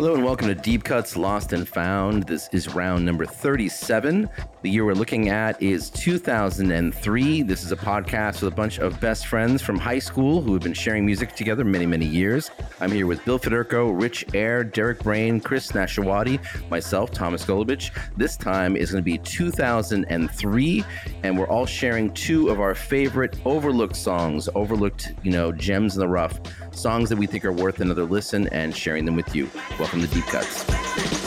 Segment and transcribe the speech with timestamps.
[0.00, 2.22] Hello and welcome to Deep Cuts Lost and Found.
[2.22, 4.30] This is round number 37.
[4.62, 7.42] The year we're looking at is 2003.
[7.42, 10.62] This is a podcast with a bunch of best friends from high school who have
[10.62, 12.50] been sharing music together many, many years.
[12.80, 16.40] I'm here with Bill Federico, Rich Air, Derek Brain, Chris Nashawaty,
[16.70, 17.90] myself, Thomas Golubic.
[18.16, 20.84] This time is going to be 2003,
[21.24, 26.00] and we're all sharing two of our favorite overlooked songs, overlooked, you know, gems in
[26.00, 26.40] the rough,
[26.72, 29.50] songs that we think are worth another listen and sharing them with you.
[29.78, 31.19] Welcome to Deep Cuts.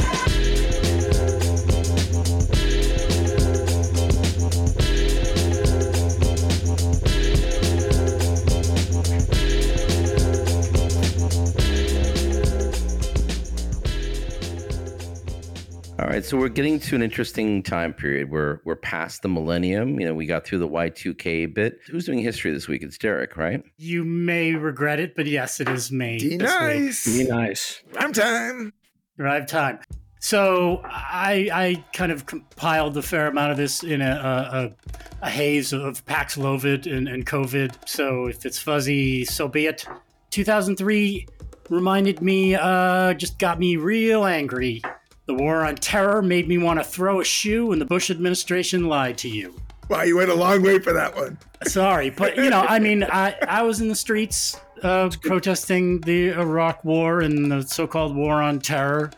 [16.13, 18.29] Right, so we're getting to an interesting time period.
[18.29, 19.99] We're we're past the millennium.
[19.99, 21.79] You know, we got through the Y2K bit.
[21.89, 22.83] Who's doing history this week?
[22.83, 23.63] It's Derek, right?
[23.77, 26.19] You may regret it, but yes, it is me.
[26.19, 27.05] Be nice.
[27.05, 27.81] Be nice.
[27.93, 28.73] Prime time.
[29.17, 29.79] Drive time.
[30.19, 34.75] So I I kind of compiled a fair amount of this in a
[35.21, 37.89] a, a haze of Paxlovid and, and COVID.
[37.89, 39.85] So if it's fuzzy, so be it.
[40.29, 41.27] 2003
[41.69, 44.81] reminded me, uh, just got me real angry.
[45.25, 48.87] The war on terror made me want to throw a shoe, and the Bush administration
[48.87, 49.55] lied to you.
[49.89, 51.37] Wow, you went a long way for that one.
[51.65, 56.29] Sorry, but you know, I mean, I, I was in the streets uh, protesting the
[56.29, 59.11] Iraq War and the so-called war on terror.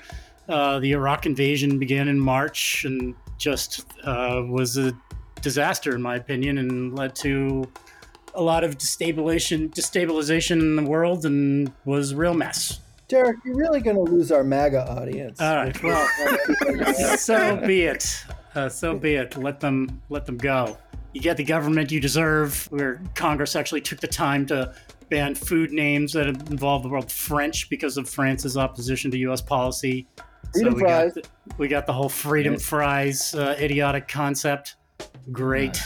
[0.47, 4.93] Uh, the Iraq invasion began in March and just uh, was a
[5.41, 7.67] disaster, in my opinion, and led to
[8.35, 12.79] a lot of destabilization, destabilization in the world, and was a real mess.
[13.07, 15.39] Derek, you're really going to lose our MAGA audience.
[15.39, 16.07] All right, well,
[17.17, 18.23] so be it.
[18.55, 19.37] Uh, so be it.
[19.37, 20.77] Let them let them go.
[21.13, 22.67] You get the government you deserve.
[22.71, 24.73] Where Congress actually took the time to
[25.09, 29.41] ban food names that involve the word French because of France's opposition to U.S.
[29.41, 30.07] policy.
[30.53, 31.13] Freedom we fries.
[31.13, 34.77] got the, we got the whole freedom fries uh, idiotic concept.
[35.31, 35.79] Great.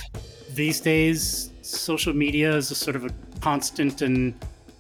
[0.54, 3.10] These days, social media is a sort of a
[3.42, 4.34] constant and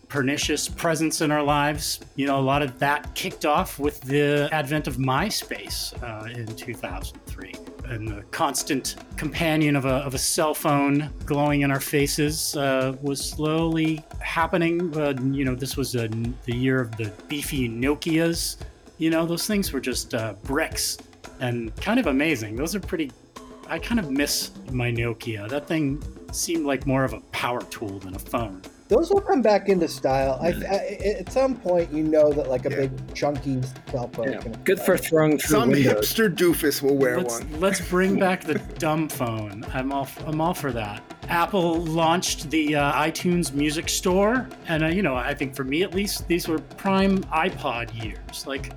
[0.09, 2.00] pernicious presence in our lives.
[2.16, 6.47] You know, a lot of that kicked off with the advent of MySpace uh, in
[6.47, 7.53] 2003.
[7.86, 12.96] And the constant companion of a, of a cell phone glowing in our faces uh,
[13.02, 14.96] was slowly happening.
[14.96, 16.08] Uh, you know, this was uh,
[16.46, 18.58] the year of the beefy Nokias.
[18.97, 20.97] You know, those things were just uh, bricks
[21.40, 22.56] and kind of amazing.
[22.56, 23.12] Those are pretty.
[23.68, 25.47] I kind of miss my Nokia.
[25.47, 28.62] That thing seemed like more of a power tool than a phone.
[28.89, 30.39] Those will come back into style.
[30.41, 32.75] I, I, at some point, you know that like a Yeah.
[32.77, 33.61] big chunky
[33.91, 34.31] cell phone.
[34.31, 34.41] Yeah.
[34.63, 36.11] Good for throwing through Some windows.
[36.11, 37.59] hipster doofus will wear Let's, one.
[37.59, 39.63] let's bring back the dumb phone.
[39.75, 41.03] I'm all I'm all for that.
[41.29, 45.83] Apple launched the uh, iTunes Music Store, and uh, you know I think for me
[45.83, 48.47] at least these were prime iPod years.
[48.47, 48.72] Like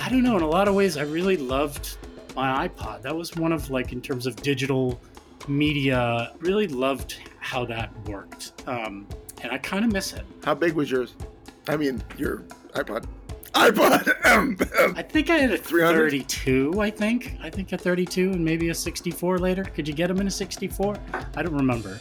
[0.00, 1.96] I don't know, in a lot of ways I really loved
[2.34, 3.02] my iPod.
[3.02, 5.00] That was one of like in terms of digital
[5.46, 9.06] media, really loved how that worked, um,
[9.42, 10.24] and I kind of miss it.
[10.44, 11.14] How big was yours?
[11.66, 12.38] I mean, your
[12.72, 13.06] iPod.
[13.52, 14.96] iPod.
[14.96, 16.10] I think I had a 300?
[16.10, 16.80] 32.
[16.80, 17.36] I think.
[17.42, 19.64] I think a 32 and maybe a 64 later.
[19.64, 20.96] Could you get them in a 64?
[21.36, 21.98] I don't remember.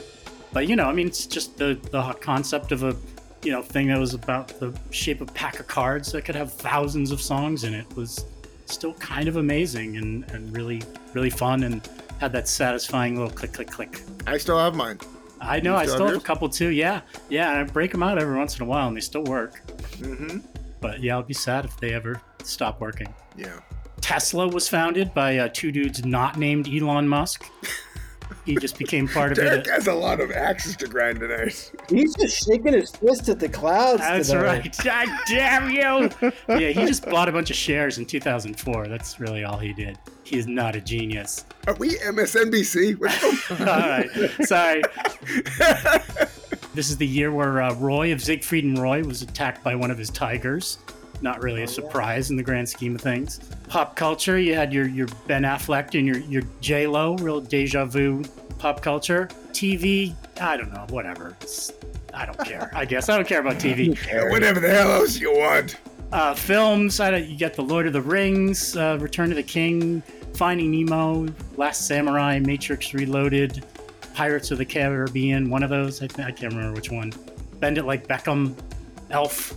[0.54, 2.96] But you know, I mean, it's just the the concept of a
[3.44, 6.36] you know thing that was about the shape of a pack of cards that could
[6.36, 8.26] have thousands of songs in it was
[8.66, 10.82] still kind of amazing and and really
[11.14, 11.88] really fun and
[12.20, 14.02] had that satisfying little click click click.
[14.26, 15.00] I still have mine.
[15.40, 16.70] I know I still have a couple too.
[16.70, 17.60] Yeah, yeah.
[17.60, 19.62] I break them out every once in a while and they still work.
[19.98, 20.40] Mm-hmm.
[20.80, 23.14] But yeah, I'll be sad if they ever stop working.
[23.36, 23.60] Yeah.
[24.02, 27.46] Tesla was founded by uh, two dudes not named Elon Musk.
[28.48, 29.42] He just became part of it.
[29.42, 29.72] Derek it.
[29.72, 31.70] has a lot of axes to grind tonight.
[31.90, 34.00] He's just shaking his fist at the clouds.
[34.00, 34.42] That's today.
[34.42, 34.78] right.
[34.86, 36.32] God damn you!
[36.48, 38.88] Yeah, he just bought a bunch of shares in 2004.
[38.88, 40.00] That's really all he did.
[40.24, 41.44] He is not a genius.
[41.68, 42.98] Are we MSNBC?
[43.60, 44.82] All right, sorry.
[46.74, 49.92] This is the year where uh, Roy of Siegfried and Roy was attacked by one
[49.92, 50.78] of his tigers.
[51.22, 53.40] Not really a surprise in the grand scheme of things.
[53.68, 57.86] Pop culture, you had your, your Ben Affleck and your, your J Lo, real deja
[57.86, 58.24] vu
[58.60, 59.28] pop culture.
[59.52, 61.36] TV, I don't know, whatever.
[61.42, 61.74] It's,
[62.14, 62.72] I don't care.
[62.74, 63.98] I guess I don't care about TV.
[64.32, 65.78] Whatever the hell else you want.
[66.12, 69.44] Uh, films, I don't, you get The Lord of the Rings, uh, Return of the
[69.44, 70.02] King,
[70.34, 71.28] Finding Nemo,
[71.58, 73.66] Last Samurai, Matrix Reloaded,
[74.14, 75.50] Pirates of the Caribbean.
[75.50, 77.12] One of those, I, I can't remember which one.
[77.60, 78.56] Bend It Like Beckham,
[79.10, 79.56] Elf.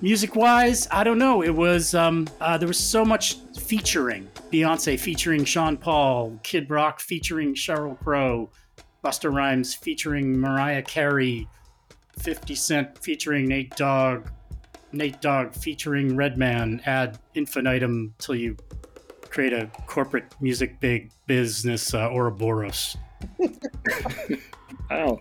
[0.00, 1.42] Music wise, I don't know.
[1.42, 4.28] It was um, uh, there was so much featuring.
[4.52, 8.50] Beyonce featuring Sean Paul, Kid Rock featuring Sheryl Crow,
[9.04, 11.46] Busta Rhymes featuring Mariah Carey,
[12.18, 14.28] 50 Cent featuring Nate Dogg,
[14.92, 18.56] Nate Dogg featuring Redman ad infinitum till you
[19.28, 22.96] create a corporate music big business uh, Ouroboros.
[24.90, 25.20] Wow.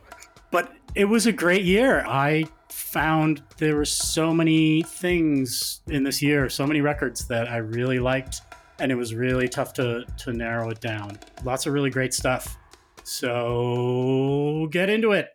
[0.52, 2.04] But it was a great year.
[2.06, 2.46] I
[2.92, 8.00] found there were so many things in this year, so many records that I really
[8.00, 8.42] liked,
[8.80, 11.18] and it was really tough to to narrow it down.
[11.44, 12.58] Lots of really great stuff.
[13.04, 15.30] So get into it.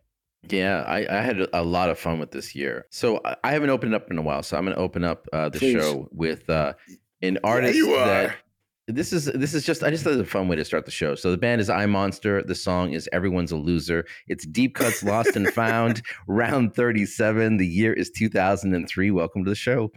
[0.49, 2.87] Yeah, I, I had a lot of fun with this year.
[2.91, 5.27] So I- I haven't opened up in a while, so I'm going to open up
[5.33, 5.73] uh, the Please.
[5.83, 6.75] show with uh,
[7.23, 8.35] an artist you that are.
[8.87, 10.85] This is this is just I just thought it was a fun way to start
[10.85, 11.15] the show.
[11.15, 12.43] So the band is I Monster.
[12.43, 14.05] The song is Everyone's a Loser.
[14.29, 17.57] It's Deep Cuts Lost and Found, round 37.
[17.57, 19.11] The year is 2003.
[19.11, 19.91] Welcome to the show.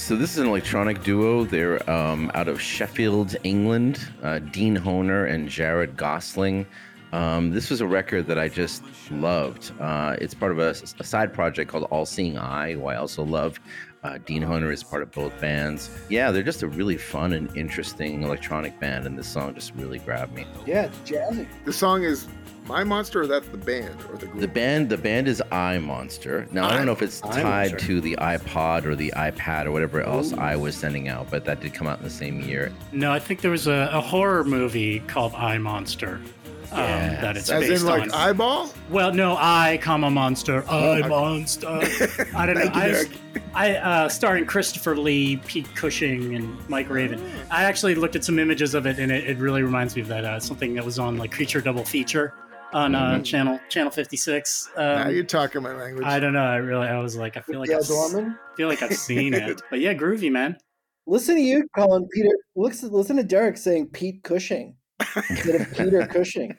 [0.00, 1.44] So this is an electronic duo.
[1.44, 4.00] They're um, out of Sheffield, England.
[4.22, 6.66] Uh, Dean Honer and Jarrod Gosling.
[7.12, 9.72] Um, this was a record that I just loved.
[9.78, 13.22] Uh, it's part of a, a side project called All Seeing Eye, who I also
[13.22, 13.60] love.
[14.02, 15.90] Uh, Dean Honer is part of both bands.
[16.08, 19.98] Yeah, they're just a really fun and interesting electronic band, and this song just really
[19.98, 20.46] grabbed me.
[20.66, 21.46] Yeah, it's jazzy.
[21.66, 22.26] The song is
[22.64, 24.40] My Monster, or that's the band or the group?
[24.40, 26.46] The band, the band is I Monster.
[26.50, 27.76] Now I don't know if it's I tied Monster.
[27.88, 31.60] to the iPod or the iPad or whatever else I was sending out, but that
[31.60, 32.72] did come out in the same year.
[32.92, 36.22] No, I think there was a, a horror movie called I Monster.
[36.72, 38.10] Um, that it's As based in, like, on.
[38.12, 38.70] eyeball?
[38.90, 41.08] Well, no, I, comma monster, I okay.
[41.08, 41.66] monster.
[42.36, 42.60] I don't know.
[42.62, 43.08] Thank you, I, Derek.
[43.54, 47.20] I uh, starring Christopher Lee, Pete Cushing, and Mike Raven.
[47.50, 50.08] I actually looked at some images of it, and it, it really reminds me of
[50.08, 52.34] that uh, something that was on like Creature Double Feature
[52.72, 53.24] on uh, Mhm.
[53.24, 54.70] channel channel fifty six.
[54.76, 56.06] now Um, you're talking my language.
[56.06, 56.44] I don't know.
[56.44, 58.38] I really, I was like, I feel like Gail I've, s- Dorman.
[58.56, 60.56] feel like I've seen it, but yeah, groovy man.
[61.06, 62.30] Listen to you calling Peter.
[62.54, 64.76] Listen, listen to Derek saying Pete Cushing
[65.28, 66.56] instead of Peter Cushing.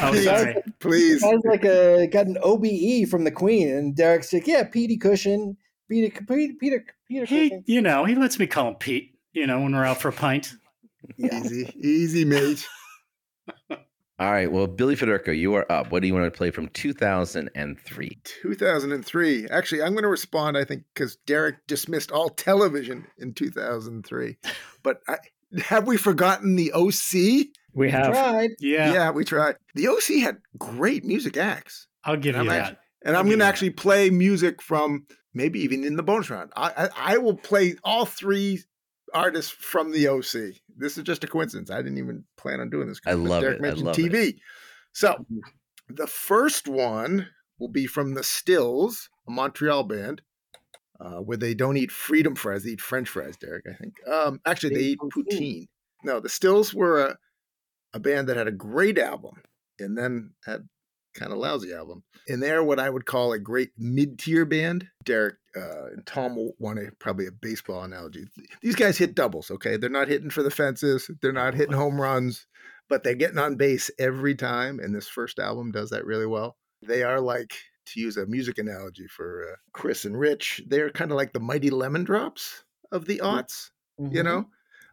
[0.00, 0.56] Oh, sorry.
[0.80, 1.20] Please.
[1.20, 5.56] Sounds like a got an OBE from the Queen, and Derek's like, "Yeah, Petey Cushing,
[5.88, 9.14] Peter, Peter, Peter, Peter He, Cushing." you know, he lets me call him Pete.
[9.32, 10.54] You know, when we're out for a pint.
[11.16, 11.40] Yeah.
[11.40, 12.66] Easy, easy, mate.
[14.18, 15.90] All right, well, Billy Federico, you are up.
[15.90, 18.20] What do you want to play from 2003?
[18.22, 19.48] 2003.
[19.48, 24.36] Actually, I'm going to respond, I think, because Derek dismissed all television in 2003.
[24.84, 25.18] But I,
[25.60, 27.46] have we forgotten the OC?
[27.74, 28.12] We have.
[28.12, 28.50] Tried.
[28.60, 29.10] Yeah, Yeah.
[29.10, 29.56] we tried.
[29.74, 31.86] The OC had great music acts.
[32.04, 32.78] I'll give I'm you actually- that.
[33.04, 36.52] And I'm I'll going to actually play music from maybe even in the bonus round.
[36.54, 38.62] I, I, I will play all three
[39.12, 40.54] artists from the OC.
[40.76, 41.68] This is just a coincidence.
[41.70, 43.00] I didn't even plan on doing this.
[43.04, 43.58] I love Derek it.
[43.58, 44.12] I mentioned love it.
[44.12, 44.36] TV.
[44.92, 45.26] So
[45.88, 47.26] the first one
[47.58, 50.22] will be from the Stills, a Montreal band.
[51.00, 53.36] uh, where they don't eat freedom fries; they eat French fries.
[53.36, 53.94] Derek, I think.
[54.08, 55.40] Um, actually, they They eat eat poutine.
[55.40, 55.68] poutine.
[56.04, 57.16] No, the Stills were a,
[57.94, 59.34] a band that had a great album,
[59.78, 60.68] and then had
[61.14, 62.02] kind of lousy album.
[62.28, 64.88] And they're what I would call a great mid-tier band.
[65.04, 68.24] Derek uh, and Tom will want a probably a baseball analogy.
[68.62, 69.76] These guys hit doubles, okay?
[69.76, 71.10] They're not hitting for the fences.
[71.20, 72.46] They're not hitting home runs,
[72.88, 74.78] but they're getting on base every time.
[74.80, 76.56] And this first album does that really well.
[76.86, 77.52] They are like,
[77.86, 81.40] to use a music analogy for uh, Chris and Rich, they're kind of like the
[81.40, 83.70] mighty lemon drops of the aughts,
[84.00, 84.16] Mm-hmm.
[84.16, 84.46] you know?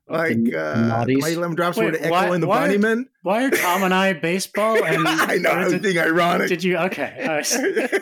[0.10, 2.68] Like The uh, the Mighty Lemon Drops Wait, were to echo why- in the why-
[2.68, 3.06] Bunnymen.
[3.22, 4.84] Why are Tom and I baseball?
[4.84, 6.48] And I know, I was did, being ironic.
[6.50, 6.78] did you?
[6.78, 7.56] Okay, I was,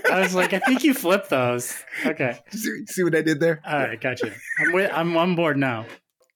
[0.10, 1.76] I was like, I think you flipped those.
[2.06, 3.60] Okay, see, see what I did there?
[3.66, 4.32] all right, gotcha.
[4.60, 5.86] I'm with, I'm on board now.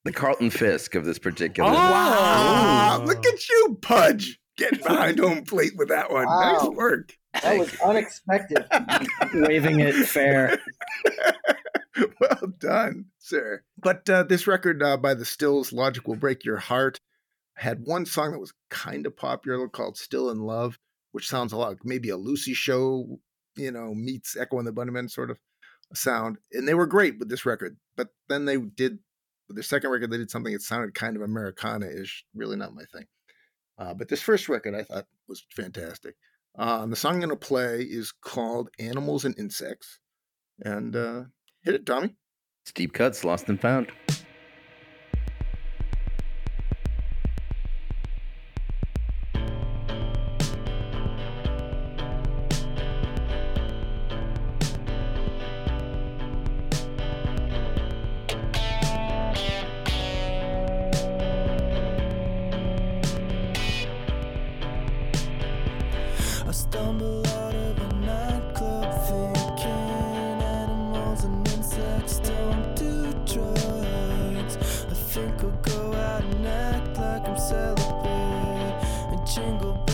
[0.04, 1.70] The Carlton Fisk of this particular.
[1.70, 1.74] Oh!
[1.74, 3.06] Wow, Oh.
[3.06, 6.26] look at you, Pudge, getting behind home plate with that one.
[6.26, 6.70] Nice Wow.
[6.72, 7.14] work.
[7.42, 8.66] That was unexpected.
[9.34, 10.60] Waving it fair.
[12.20, 13.64] well done, sir.
[13.78, 17.00] But uh, this record uh, by the Stills, Logic Will Break Your Heart,
[17.56, 20.78] had one song that was kind of popular called Still in Love,
[21.12, 23.20] which sounds a lot like maybe a Lucy show,
[23.56, 25.38] you know, meets Echo and the Bunnymen sort of
[25.94, 26.38] sound.
[26.52, 27.78] And they were great with this record.
[27.96, 29.00] But then they did,
[29.48, 32.26] with their second record, they did something that sounded kind of Americana ish.
[32.34, 33.06] Really not my thing.
[33.82, 36.14] Uh, but this first record I thought was fantastic.
[36.56, 39.98] And the song I'm going to play is called Animals and Insects.
[40.64, 41.24] And uh,
[41.64, 42.16] hit it, Tommy.
[42.76, 43.92] Deep cuts, lost and found.
[77.42, 78.06] Celibate
[79.12, 79.91] and jingle bells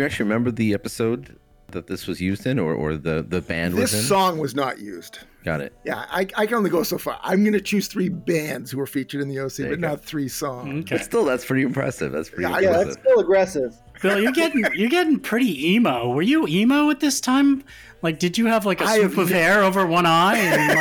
[0.00, 1.36] you actually remember the episode
[1.68, 4.06] that this was used in, or, or the the band This was in?
[4.06, 5.20] song was not used.
[5.44, 5.72] Got it.
[5.84, 7.18] Yeah, I, I can only go so far.
[7.22, 9.88] I'm going to choose three bands who were featured in the OC, There but go.
[9.88, 10.84] not three songs.
[10.84, 10.96] Okay.
[10.96, 12.12] But still, that's pretty impressive.
[12.12, 12.88] That's pretty Yeah, I- Yeah, impressive.
[12.94, 13.74] that's still aggressive.
[14.02, 16.10] Bill, you're getting you're getting pretty emo.
[16.10, 17.62] Were you emo at this time?
[18.00, 20.74] Like, did you have like a I swoop of hair over one eye and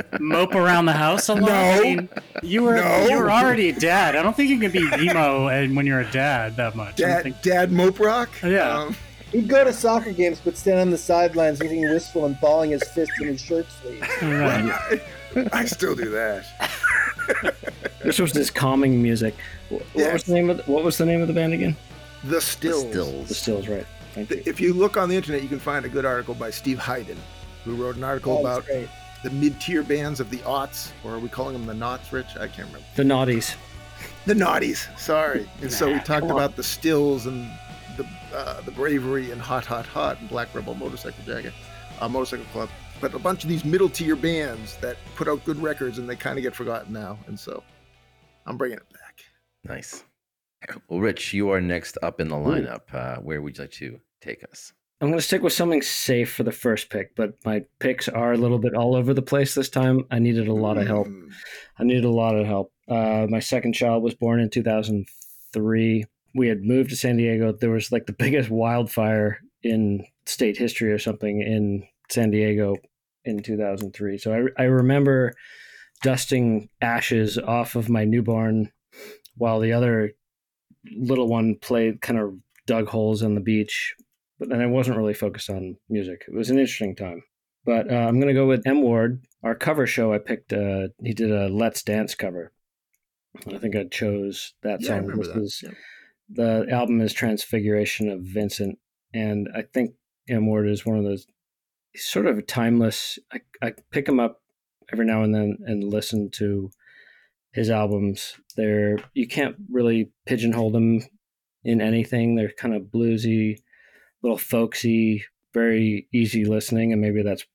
[0.00, 1.42] like mope around the house a lot?
[1.42, 1.52] No.
[1.54, 2.08] I mean,
[2.42, 3.06] you were No.
[3.08, 4.16] you were already a dad.
[4.16, 6.94] I don't think you can be emo and when you're a dad that much.
[7.02, 8.30] I Dad, think- Dad Mope Rock?
[8.42, 8.72] Yeah.
[8.84, 8.96] Um,
[9.32, 12.82] He'd go to soccer games, but stand on the sidelines, looking wistful and balling his
[12.90, 14.00] fists in his shirt sleeves.
[14.22, 15.00] Right.
[15.36, 16.46] I, I still do that.
[18.04, 19.34] This was this calming music.
[19.68, 20.12] What Yes.
[20.12, 21.76] was the name of the, what was the name of the band again?
[22.24, 22.84] The Stills.
[22.84, 23.36] The Stills.
[23.38, 23.86] Stills, right?
[24.14, 24.42] Thank you.
[24.46, 27.18] If you look on the internet, you can find a good article by Steve Hyden,
[27.64, 28.88] who wrote an article Oh, about great.
[29.24, 32.36] the mid-tier bands of the aughts, or are we calling them the knots, Rich?
[32.36, 32.86] I can't remember.
[32.94, 33.54] The Naughties.
[34.24, 34.86] The naughties.
[34.98, 35.48] Sorry.
[35.62, 36.30] And so we talked come on.
[36.32, 37.65] about the stills and the
[38.36, 41.54] uh, the bravery and hot, hot, hot and Black Rebel Motorcycle Jacket,
[42.00, 42.68] uh, Motorcycle Club.
[43.00, 46.16] But a bunch of these middle tier bands that put out good records and they
[46.16, 47.18] kind of get forgotten now.
[47.26, 47.62] And so
[48.46, 49.24] I'm bringing it back.
[49.64, 50.04] Nice.
[50.88, 52.82] Well, Rich, you are next up in the lineup.
[52.92, 54.72] Uh, where would you like to take us?
[55.00, 58.32] I'm going to stick with something safe for the first pick, but my picks are
[58.32, 60.06] a little bit all over the place this time.
[60.10, 61.08] I needed a lot of help.
[61.08, 61.32] Mm.
[61.78, 62.72] I needed a lot of help.
[62.88, 66.06] Uh, my second child was born in 2003.
[66.36, 67.52] We had moved to San Diego.
[67.52, 72.76] There was like the biggest wildfire in state history or something in San Diego
[73.24, 74.18] in 2003.
[74.18, 75.32] So I, I remember
[76.02, 78.70] dusting ashes off of my newborn
[79.36, 80.12] while the other
[80.96, 82.34] little one played kind of
[82.66, 83.94] dug holes in the beach.
[84.38, 86.24] But then I wasn't really focused on music.
[86.28, 87.22] It was an interesting time.
[87.64, 89.24] But uh, I'm going to go with M Ward.
[89.42, 92.52] Our cover show, I picked, uh, he did a Let's Dance cover.
[93.52, 95.06] I think I chose that Yeah, song.
[95.08, 95.36] This that.
[95.38, 95.70] is- Yeah.
[96.28, 98.78] The album is Transfiguration of Vincent.
[99.14, 99.92] And I think
[100.28, 101.26] M Ward is one of those
[101.94, 103.18] sort of timeless.
[103.32, 104.42] I, I pick him up
[104.92, 106.70] every now and then and listen to
[107.52, 108.36] his albums.
[108.56, 111.00] They're you can't really pigeonhole them
[111.64, 112.34] in anything.
[112.34, 113.58] They're kind of bluesy,
[114.22, 117.46] little folksy, very easy listening, and maybe that's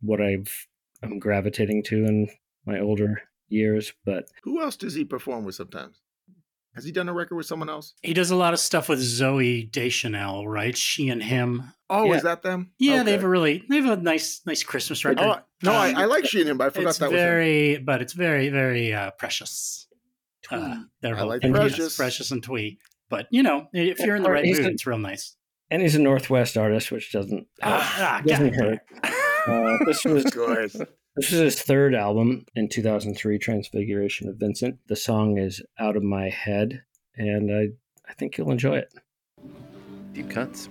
[0.00, 0.66] what I've
[1.02, 2.28] I'm gravitating to in
[2.66, 3.92] my older years.
[4.04, 6.01] But Who else does he perform with sometimes?
[6.74, 7.92] Has he done a record with someone else?
[8.02, 10.74] He does a lot of stuff with Zooey Deschanel, right?
[10.76, 11.64] She and him.
[11.90, 12.14] Oh, Yeah.
[12.16, 12.70] is that them?
[12.78, 13.02] Yeah, Okay.
[13.04, 15.22] they have a really they have a nice nice Christmas record.
[15.22, 17.20] Oh, no, I, Um, I like she and him, but I forgot it's that was
[17.20, 19.86] very, but it's very, very uh, precious.
[20.50, 21.96] Uh, they're I both- like yes, Precious.
[21.96, 22.78] precious and twee.
[23.10, 25.36] But you know, if you're in the right he's mood, a- it's real nice.
[25.70, 28.78] and he's a Northwest artist, which doesn't Ah, ah, doesn't hurt.
[29.44, 30.76] Uh, this was Of course.
[31.14, 34.78] This is his third album in 2003, Transfiguration of Vincent.
[34.86, 37.68] The song is Out of My Head, and I,
[38.08, 38.94] I think you'll enjoy it.
[40.14, 40.70] Deep cuts.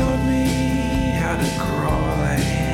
[0.00, 2.69] Taught me how to crawl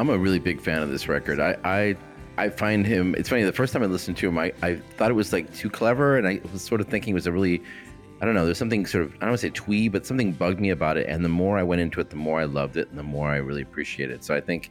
[0.00, 1.40] I'm a really big fan of this record.
[1.40, 1.96] I, I
[2.38, 3.14] I find him.
[3.16, 3.42] It's funny.
[3.42, 6.16] The first time I listened to him, I, I thought it was like too clever,
[6.16, 7.62] and I was sort of thinking it was a really,
[8.22, 8.46] I don't know.
[8.46, 10.96] There's something sort of I don't want to say twee, but something bugged me about
[10.96, 11.06] it.
[11.06, 13.28] And the more I went into it, the more I loved it, and the more
[13.28, 14.24] I really appreciate it.
[14.24, 14.70] So I think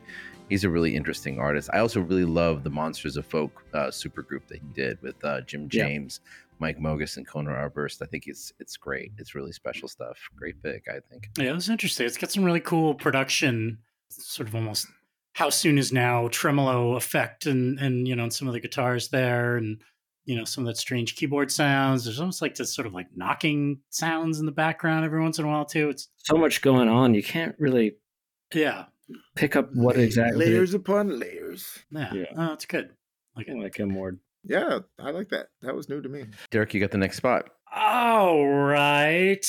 [0.49, 1.69] he's a really interesting artist.
[1.71, 5.41] I also really love the Monsters of Folk uh, supergroup that he did with uh,
[5.41, 5.85] Jim Yeah.
[5.85, 6.21] James,
[6.57, 8.01] Mike Mogis, and Conor Oberst.
[8.01, 9.11] I think it's it's great.
[9.19, 10.17] It's really special stuff.
[10.35, 11.29] Great pick, I think.
[11.37, 12.07] Yeah, it was interesting.
[12.07, 13.77] It's got some really cool production,
[14.09, 14.87] sort of almost
[15.33, 19.09] how soon is now tremolo effect, and and you know, and some of the guitars
[19.09, 19.81] there, and
[20.25, 22.05] you know, some of that strange keyboard sounds.
[22.05, 25.45] There's almost like this sort of like knocking sounds in the background every once in
[25.45, 25.89] a while too.
[25.89, 27.95] It's So much going on, you can't really
[28.53, 28.85] yeah,
[29.35, 30.45] pick up what exactly.
[30.45, 31.79] Layers upon layers.
[31.91, 32.25] yeah, Yeah.
[32.35, 32.91] Oh, it's good.
[33.35, 33.57] Like it.
[33.57, 34.19] like M Ward.
[34.43, 35.47] Yeah, I like that.
[35.61, 36.25] That was new to me.
[36.51, 37.49] Derek, you got the next spot.
[37.75, 39.45] All right.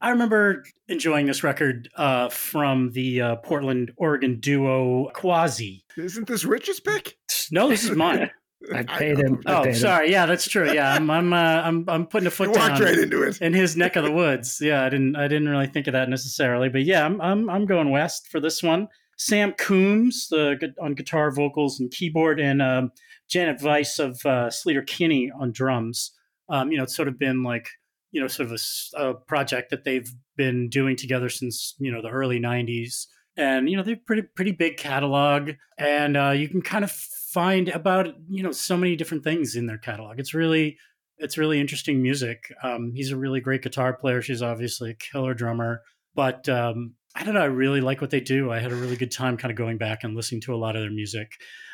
[0.00, 5.84] I remember enjoying this record uh, from the uh, Portland, Oregon duo Quasi.
[5.96, 7.16] Isn't this Rich's pick?
[7.50, 8.30] No, this is mine.
[8.74, 9.40] I paid him.
[9.46, 9.74] I Oh, paid him.
[9.76, 10.10] sorry.
[10.10, 10.72] Yeah, that's true.
[10.72, 13.40] Yeah, I'm I'm uh, I'm I'm putting a foot walked down right into it.
[13.40, 14.58] in his neck of the woods.
[14.60, 17.66] Yeah, I didn't I didn't really think of that necessarily, but yeah, I'm I'm I'm
[17.66, 18.88] going west for this one.
[19.16, 22.92] Sam Coomes the, on guitar, vocals, and keyboard, and um,
[23.28, 26.12] Janet Weiss of uh, Sleater Kinney on drums.
[26.48, 27.68] Um, you know, it's sort of been like
[28.10, 28.60] you know, sort of
[28.94, 33.76] a project that they've been doing together since you know the early '90s, and you
[33.76, 38.42] know they're pretty pretty big catalog, and uh, you can kind of find about you
[38.42, 40.18] know so many different things in their catalog.
[40.18, 40.76] It's really
[41.18, 42.52] it's really interesting music.
[42.62, 44.22] Um, he's a really great guitar player.
[44.22, 45.82] She's obviously a killer drummer,
[46.14, 47.40] but um, I don't know.
[47.40, 48.52] I really like what they do.
[48.52, 50.76] I had a really good time kind of going back and listening to a lot
[50.76, 51.32] of their music.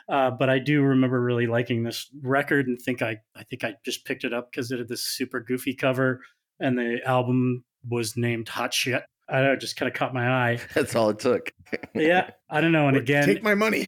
[0.08, 3.74] Uh, but I do remember really liking this record and think I I think I
[3.84, 6.20] just picked it up because it had this super goofy cover
[6.60, 9.02] and the album was named Hot Shit.
[9.28, 10.58] I don't know, it just kind of caught my eye.
[10.74, 11.52] That's all it took.
[11.94, 12.88] Yeah, I don't know.
[12.88, 13.86] And Or again, take my money.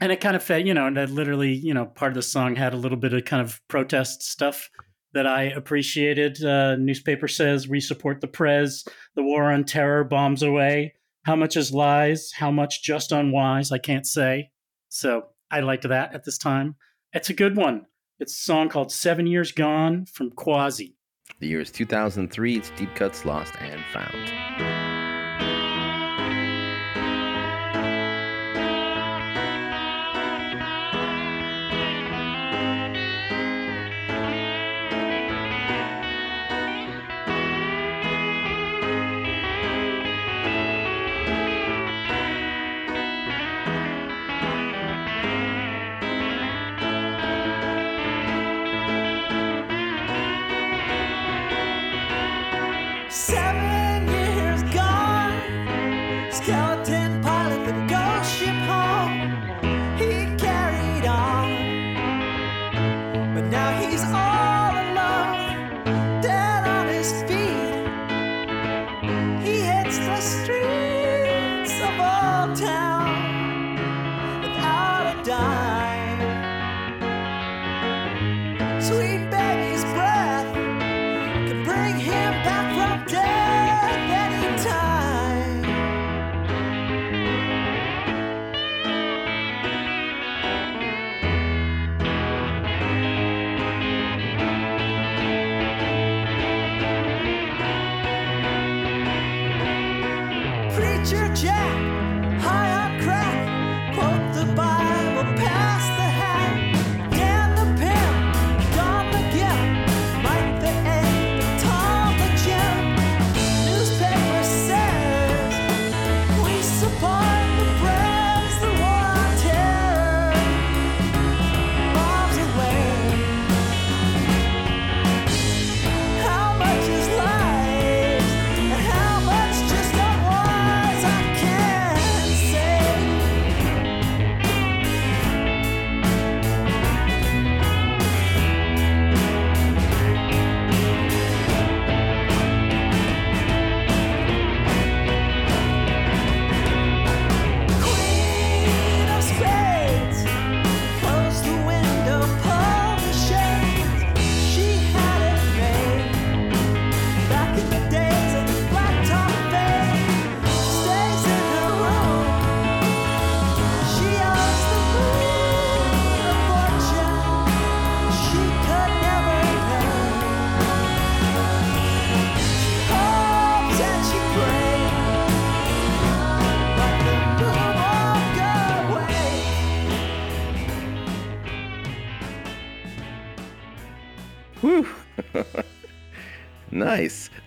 [0.00, 2.22] and it kind of fed, you know, and that literally, you know, part of the
[2.22, 4.70] song had a little bit of kind of protest stuff
[5.14, 6.42] that I appreciated.
[6.44, 8.84] Uh, newspaper says we support the Prez.
[9.14, 10.94] The war on terror bombs away.
[11.24, 12.32] How much is lies?
[12.32, 13.70] How much just unwise?
[13.70, 14.50] I can't say.
[14.88, 16.76] So I liked that at this time.
[17.12, 17.86] It's a good one.
[18.18, 20.96] It's a song called Seven Years Gone from Quasi.
[21.40, 22.56] The year is 2003.
[22.56, 25.01] It's Deep Cuts Lost and Found.
[78.82, 80.52] Sweet baby's breath
[81.46, 82.31] could bring him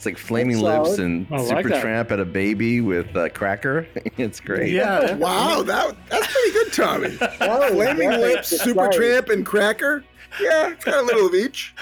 [0.08, 1.00] It's like Flaming That's Lips solid.
[1.00, 1.84] and I like that.
[1.84, 3.88] Supertramp at a baby with uh, Cracker.
[4.18, 4.72] it's great.
[4.72, 7.10] Yeah, Wow, that that's pretty good, Tommy.
[7.40, 8.20] That Flaming great.
[8.20, 8.94] Lips, Good Super start.
[8.94, 10.04] Tramp, and Cracker.
[10.40, 11.74] Yeah, it's got a little of each.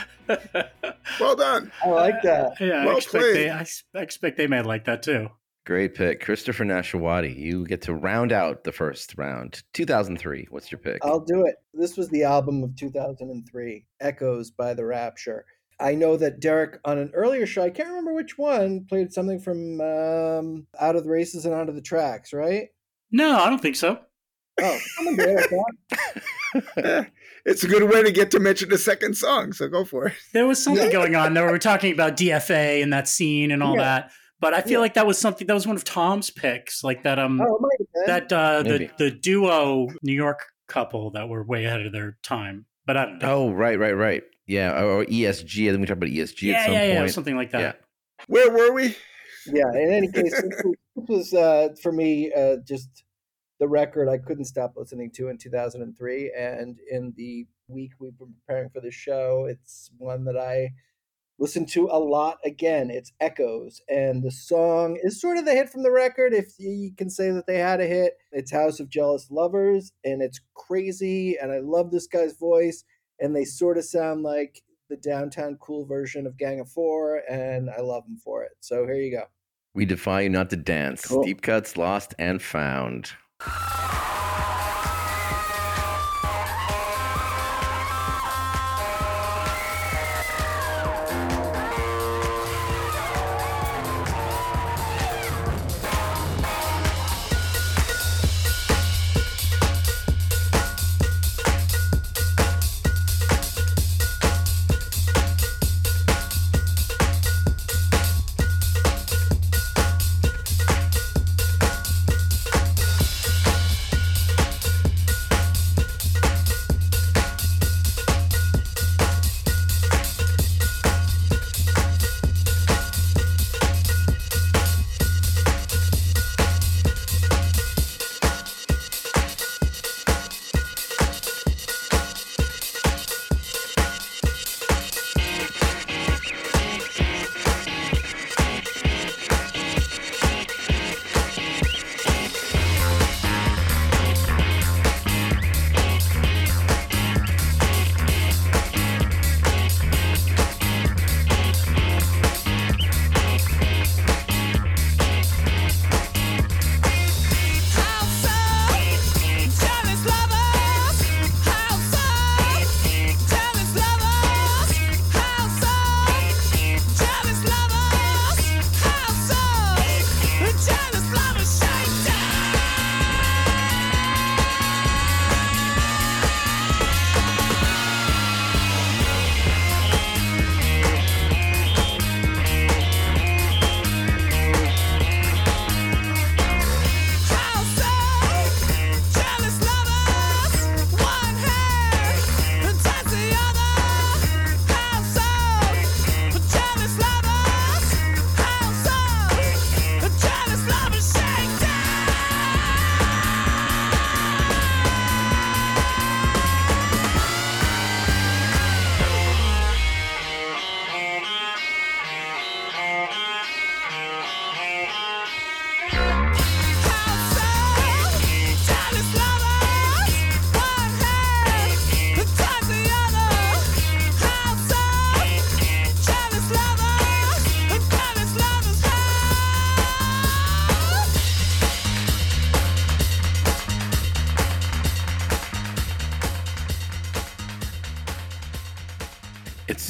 [1.20, 1.72] Well done.
[1.84, 2.60] I like that.
[2.62, 2.84] yeah.
[2.84, 3.36] I Well expect played.
[3.36, 5.30] they I s- I expect they may like that too.
[5.66, 6.20] Great pick.
[6.22, 9.64] Christopher Nashawaty, you get to round out the first round.
[9.74, 10.48] 2003.
[10.50, 11.04] What's your pick?
[11.04, 11.56] I'll do it.
[11.74, 15.46] This was the album of 2003, Echoes by the Rapture.
[15.80, 19.40] I know that Derek, on an earlier show, I can't remember which one, played something
[19.40, 22.68] from um, Out of the Races and Onto the Tracks, right?
[23.12, 24.00] No, I don't think so.
[24.62, 25.50] Oh, come on, Derek.
[26.78, 27.04] Eh,
[27.46, 30.14] it's a good way to get to mention the second song, so go for it.
[30.34, 31.46] There was something going on there.
[31.48, 33.82] We were talking about DFA and that scene and all Yeah.
[33.82, 34.12] that.
[34.40, 34.78] But I feel Yeah.
[34.80, 37.62] like that was something that was one of Tom's picks, like that um Oh, it
[37.62, 38.06] might have been.
[38.30, 42.66] that uh the the duo New York couple that were way ahead of their time.
[42.86, 43.32] but I don't know.
[43.34, 44.24] Oh, right, right, right.
[44.46, 45.68] Yeah, or, or ESG.
[45.68, 47.60] I think we talked about ESG at yeah, some yeah, yeah, something like that.
[47.60, 47.74] Yeah.
[48.28, 48.96] Where were we?
[49.48, 49.72] Yeah.
[49.74, 53.04] In any case, this was, this was uh, for me uh, just
[53.60, 58.34] the record I couldn't stop listening to in 2003, and in the week we've been
[58.46, 60.72] preparing for the show, it's one that I
[61.40, 62.90] listened to a lot again.
[62.90, 66.92] It's Echoes, and the song is sort of the hit from the record, if you
[66.98, 68.18] can say that they had a hit.
[68.32, 72.84] It's House of Jealous Lovers, and it's crazy, and I love this guy's voice,
[73.24, 77.70] and they sort of sound like the downtown cool version of Gang of Four, and
[77.70, 78.52] I love them for it.
[78.60, 79.24] So here you go.
[79.74, 81.08] We defy you not to dance.
[81.08, 81.24] Cool.
[81.24, 83.14] Deep cuts, lost and found.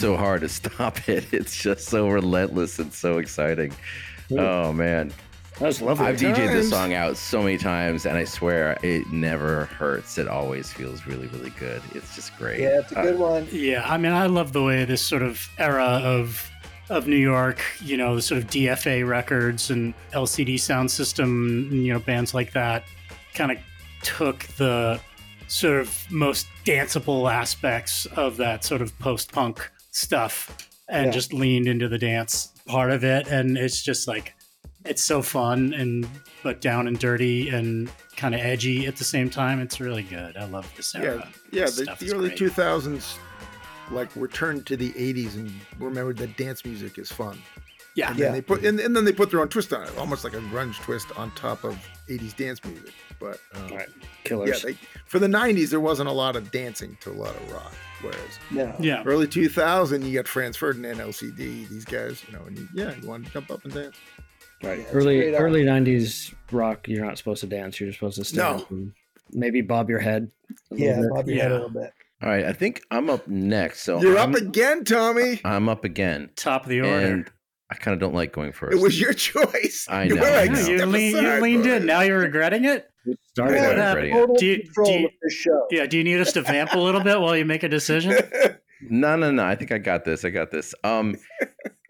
[0.03, 1.33] So hard to stop it.
[1.33, 3.73] It's just so relentless and so exciting.
[4.31, 5.13] Oh man.
[5.59, 6.07] That was lovely.
[6.07, 10.17] I've DJ'd this song out so many times, and I swear it never hurts.
[10.17, 11.79] It always feels really, really good.
[11.93, 12.59] It's just great.
[12.59, 13.47] Yeah, it's a good uh, one.
[13.51, 16.49] Yeah, I mean, I love the way this sort of era of
[16.89, 21.93] of New York, you know, the sort of DFA records and LCD sound system, you
[21.93, 22.83] know, bands like that,
[23.35, 23.57] kind of
[24.01, 24.99] took the
[25.47, 31.11] sort of most danceable aspects of that sort of post punk stuff and Yeah.
[31.11, 34.33] just leaned into the dance part of it, and it's just like
[34.85, 36.05] it's so fun and
[36.43, 39.61] but down and dirty and kind of edgy at the same time.
[39.61, 40.35] It's really good.
[40.35, 41.29] I love this Yeah, era.
[41.51, 41.65] yeah.
[41.65, 42.37] This The, the early great.
[42.37, 43.17] two thousands,
[43.91, 47.41] like returned to the '80s and remembered that dance music is fun.
[47.95, 48.09] Yeah.
[48.09, 48.31] And then Yeah.
[48.33, 50.39] they put and, and then they put their own twist on it, almost like a
[50.51, 51.77] grunge twist on top of
[52.09, 52.91] '80s dance music.
[53.23, 53.87] But um, Right.
[53.87, 54.61] yeah, Killers.
[54.63, 57.73] they, for the '90s, there wasn't a lot of dancing to a lot of rock.
[58.01, 58.75] Whereas No.
[58.79, 59.01] Yeah.
[59.05, 63.07] early 2000, you got Franz Ferdinand, LCD, these guys, you know, and you, yeah, you
[63.07, 63.95] want to jump up and dance.
[64.61, 64.77] right.
[64.79, 65.41] Yeah, it's early album.
[65.45, 66.87] early '90s rock.
[66.87, 67.79] You're not supposed to dance.
[67.79, 68.89] You're supposed to stand No.
[69.31, 70.29] maybe bob your head.
[70.71, 71.09] a Yeah, bit.
[71.13, 71.93] bob your head a little bit.
[72.21, 73.81] All right, I think I'm up next.
[73.83, 75.39] So You're I'm, up again, Tommy.
[75.45, 77.05] I'm up again, Top of the order.
[77.05, 77.29] and
[77.69, 78.77] I kind of don't like going first.
[78.77, 79.87] It was your choice.
[79.89, 80.59] I You know, were I know.
[80.59, 81.85] You, lean, you leaned in.
[81.85, 82.89] Now you're regretting it.
[83.05, 85.67] It started Yeah, out that's Total Do you- control do you- of this show.
[85.71, 85.85] Yeah.
[85.85, 88.15] Do you need us to vamp a little bit while you make a decision?
[88.89, 89.45] No, no, no.
[89.45, 90.25] I think I got this.
[90.25, 90.75] I got this.
[90.83, 91.15] Um,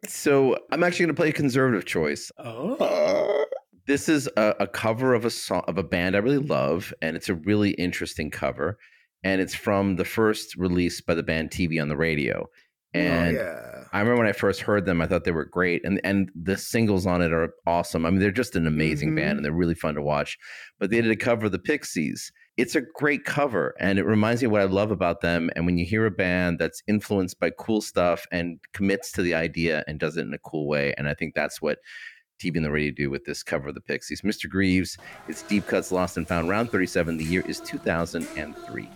[0.08, 2.32] so I'm actually going to play a conservative choice.
[2.38, 2.76] Oh.
[2.76, 3.46] Uh,
[3.88, 7.16] This is a, a cover of a song of a band I really love, and
[7.18, 8.78] it's a really interesting cover.
[9.24, 12.48] and it's from the first release by the band TV on the radio.
[12.94, 13.73] And oh, yeah.
[13.94, 16.58] I remember when I first heard them, I thought they were great, and and the
[16.58, 18.06] singles on it are awesome.
[18.06, 19.16] I mean, they're just an amazing Mhm.
[19.16, 20.38] band, and they're really fun to watch.
[20.80, 22.32] But they did a cover of the Pixies.
[22.58, 25.50] It's a great cover, and it reminds me of what I love about them.
[25.56, 29.36] And when you hear a band that's influenced by cool stuff and commits to the
[29.36, 31.78] idea and does it in a cool way, and I think that's what
[32.40, 34.22] TV on the Radio do with this cover of the Pixies.
[34.22, 34.50] Mr.
[34.50, 37.18] Grieves, it's Deep Cuts Lost and Found, round 37.
[37.18, 38.90] The year is 2003.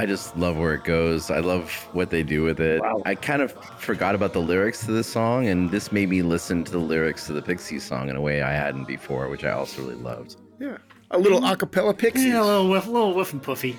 [0.00, 1.30] I just love where it goes.
[1.30, 2.80] I love what they do with it.
[2.80, 3.02] Wow.
[3.04, 6.64] I kind of forgot about the lyrics to this song, and this made me listen
[6.64, 9.50] to the lyrics to the Pixies song in a way I hadn't before, which I
[9.50, 10.36] also really loved.
[10.58, 10.78] Yeah.
[11.10, 12.28] A little acapella Pixies.
[12.28, 13.78] Yeah, a little whiff, little whiff and puffy.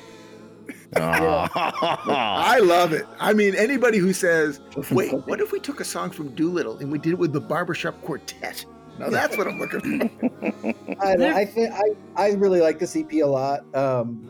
[0.96, 3.08] I love it.
[3.20, 4.60] I mean, anybody who says,
[4.92, 7.42] wait, what if we took a song from Doolittle and we did it with the
[7.42, 8.64] Barbershop Quartet?
[9.00, 10.96] Now that's what I'm looking for.
[11.04, 13.62] I, I think I, I really like this EP a lot.
[13.76, 14.30] Um,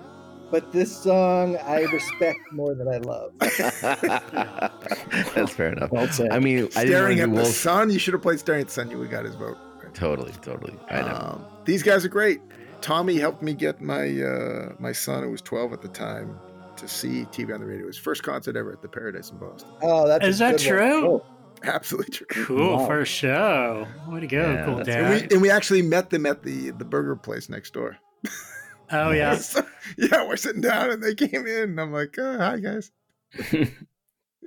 [0.51, 3.31] but this song I respect more than I love.
[3.39, 5.91] That's fair enough.
[5.91, 6.31] Well said.
[6.31, 7.89] I mean, I Staring want at to the sun.
[7.89, 8.91] You should have played Staring at the Sun.
[8.91, 9.57] You would have got his vote.
[9.93, 10.77] Totally, totally.
[10.89, 11.07] I know.
[11.15, 12.41] Um, these guys are great.
[12.79, 16.39] Tommy helped me get my uh, my son, who was 12 at the time,
[16.77, 17.87] to see TV on the radio.
[17.87, 19.69] His first concert ever at the Paradise in Boston.
[19.81, 21.07] Oh, that's Is that true?
[21.07, 21.25] Oh,
[21.63, 22.45] Absolutely true.
[22.45, 22.85] Cool Wow.
[22.87, 23.85] for a show.
[24.07, 26.71] Way to go, Yeah, cool that's And we, and we actually met them at the
[26.71, 27.97] the burger place next door.
[28.91, 29.35] Oh yeah.
[29.41, 29.65] So,
[29.97, 31.69] yeah, we're sitting down and they came in.
[31.71, 32.91] And I'm like, oh, hi guys.
[33.33, 33.73] it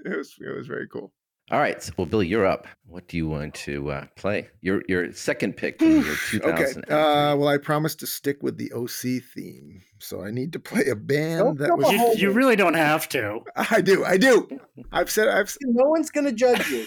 [0.04, 1.12] was it was very cool.
[1.50, 1.82] All right.
[1.82, 2.66] so- Well, Billy, you're up.
[2.86, 4.48] What do you want to uh, play?
[4.62, 6.84] Your your second pick from your 2000.
[6.84, 6.92] Okay.
[6.94, 10.86] Uh, well, I promised to stick with the OC theme, so I need to play
[10.88, 11.92] a band Don't that was.
[11.92, 13.40] You, you really don't have to.
[13.56, 14.04] I do.
[14.04, 14.48] I do.
[14.92, 15.28] I've said.
[15.28, 15.54] I've.
[15.62, 16.86] no one's gonna judge you.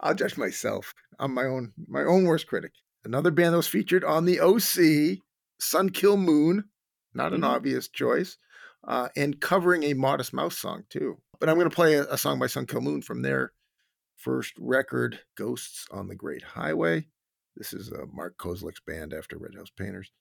[0.00, 0.92] I'll judge myself.
[1.18, 2.72] I'm my own my own worst critic.
[3.04, 5.18] Another band that was featured on the OC,
[5.60, 6.70] Sun Kil Moon,
[7.14, 7.46] not an Mhm.
[7.48, 8.38] obvious choice,
[8.84, 11.20] uh, and covering a Modest Mouse song too.
[11.40, 13.52] But I'm going to play a, a song by Sun Kil Moon from their
[14.16, 17.08] first record, Ghosts on the Great Highway.
[17.56, 20.12] This is uh, Mark Kozelek's band after Red House Painters.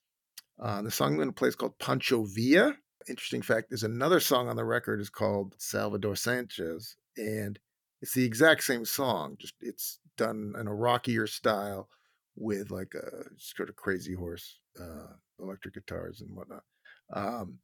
[0.59, 2.75] Uh, the song I'm going to play is called Pancho Villa.
[3.07, 7.59] Interesting fact: there's another song on the record is called Salvador Sanchez, and
[8.01, 11.89] it's the exact same song, just it's done in a rockier style
[12.35, 16.63] with like a sort of crazy horse uh, electric guitars and whatnot.
[17.13, 17.59] Um,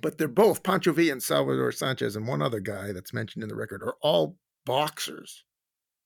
[0.00, 3.48] but they're both Pancho Villa and Salvador Sanchez and one other guy that's mentioned in
[3.48, 4.36] the record are all
[4.66, 5.44] boxers.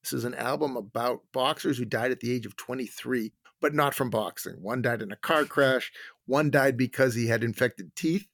[0.03, 3.94] This is an album about boxers who died at the age of 23, but not
[3.94, 4.55] from boxing.
[4.61, 5.92] One died in a car crash,
[6.26, 8.26] one died because he had infected teeth.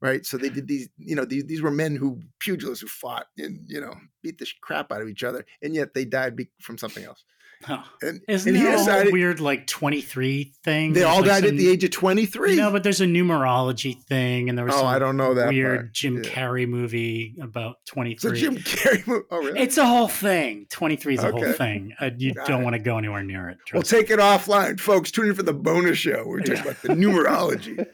[0.00, 0.26] Right.
[0.26, 3.60] So they did these, you know, these, these were men who pugilists who fought and,
[3.66, 5.46] you know, beat the crap out of each other.
[5.62, 7.24] And yet they died be- from something else.
[7.62, 7.82] Huh.
[8.02, 10.92] And, Isn't and he there a whole decided weird like 23 thing?
[10.92, 12.56] they all like, died at the age of 23.
[12.56, 15.78] No, but there's a numerology thing, and there was Oh, I don't know that weird
[15.78, 15.92] part.
[15.94, 16.30] Jim Yeah.
[16.30, 18.38] Carrey movie about so 23.
[18.40, 19.06] Jim Carrey.
[19.06, 19.60] mo- Oh, really?
[19.60, 20.66] It's a whole thing.
[20.70, 21.94] 23 is a whole thing.
[22.00, 22.64] Uh, you Got don't it.
[22.64, 23.58] want to go anywhere near it.
[23.72, 25.10] We'll trust take it offline, folks.
[25.10, 26.24] Tune in for the bonus show.
[26.26, 27.86] We're talking about the numerology.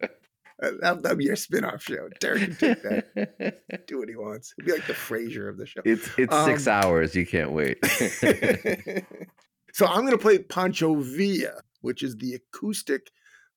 [0.62, 2.08] Uh, That'll, that'll be your spin-off show.
[2.20, 3.62] Derek can take that.
[3.88, 4.54] Do what he wants.
[4.56, 5.80] He'll be like the Frasier of the show.
[5.84, 7.14] It's it's six Um, hours.
[7.16, 7.78] You can't wait.
[9.72, 13.10] so I'm going to play Pancho Villa, which is the acoustic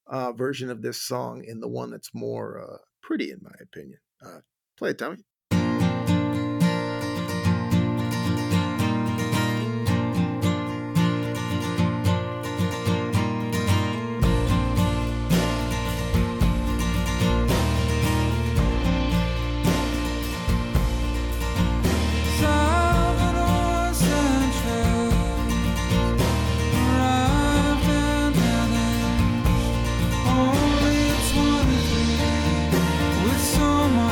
[0.08, 4.00] uh, version of this song, and the one that's more uh, pretty, in my opinion.
[4.26, 4.40] Uh,
[4.78, 5.18] play it, Tommy.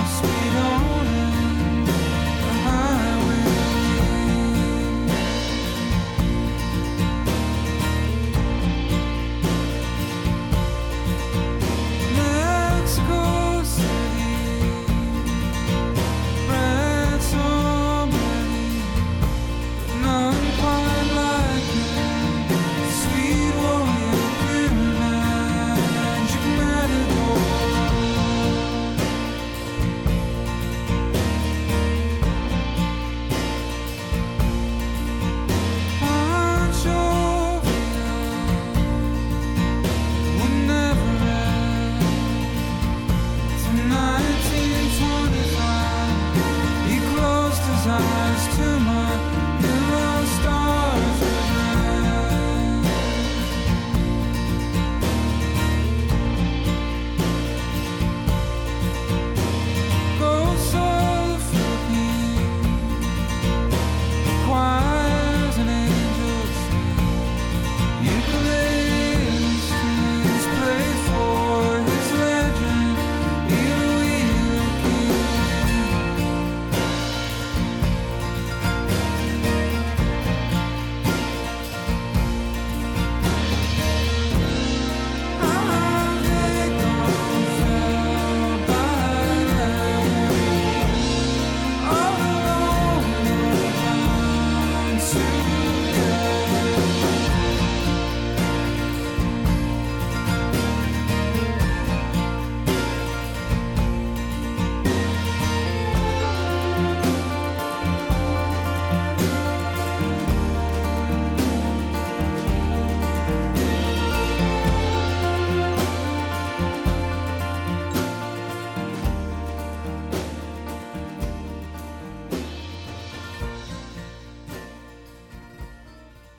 [0.06, 0.45] So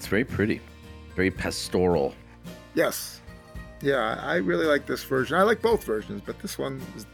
[0.07, 0.61] it's very pretty,
[1.17, 2.15] very pastoral.
[2.75, 3.21] Yes.
[3.81, 5.37] Yeah, I I really like this version.
[5.37, 7.07] I like both versions, but this one is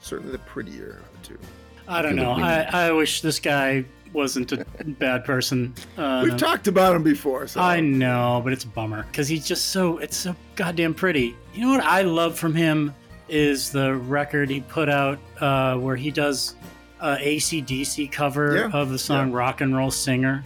[0.00, 1.38] certainly the prettier of the two.
[1.86, 2.32] I don't know.
[2.32, 5.72] I, I wish this guy wasn't a bad person.
[5.96, 9.46] Uh, We've talked about him before, so I know, but it's a bummer because he's
[9.46, 11.36] just so it's so goddamn pretty.
[11.54, 12.92] You know what I love from him
[13.28, 16.56] is the record he put out uh, where he does
[16.98, 20.44] a ACDC cover Yeah, of the song "Rock and Roll Singer."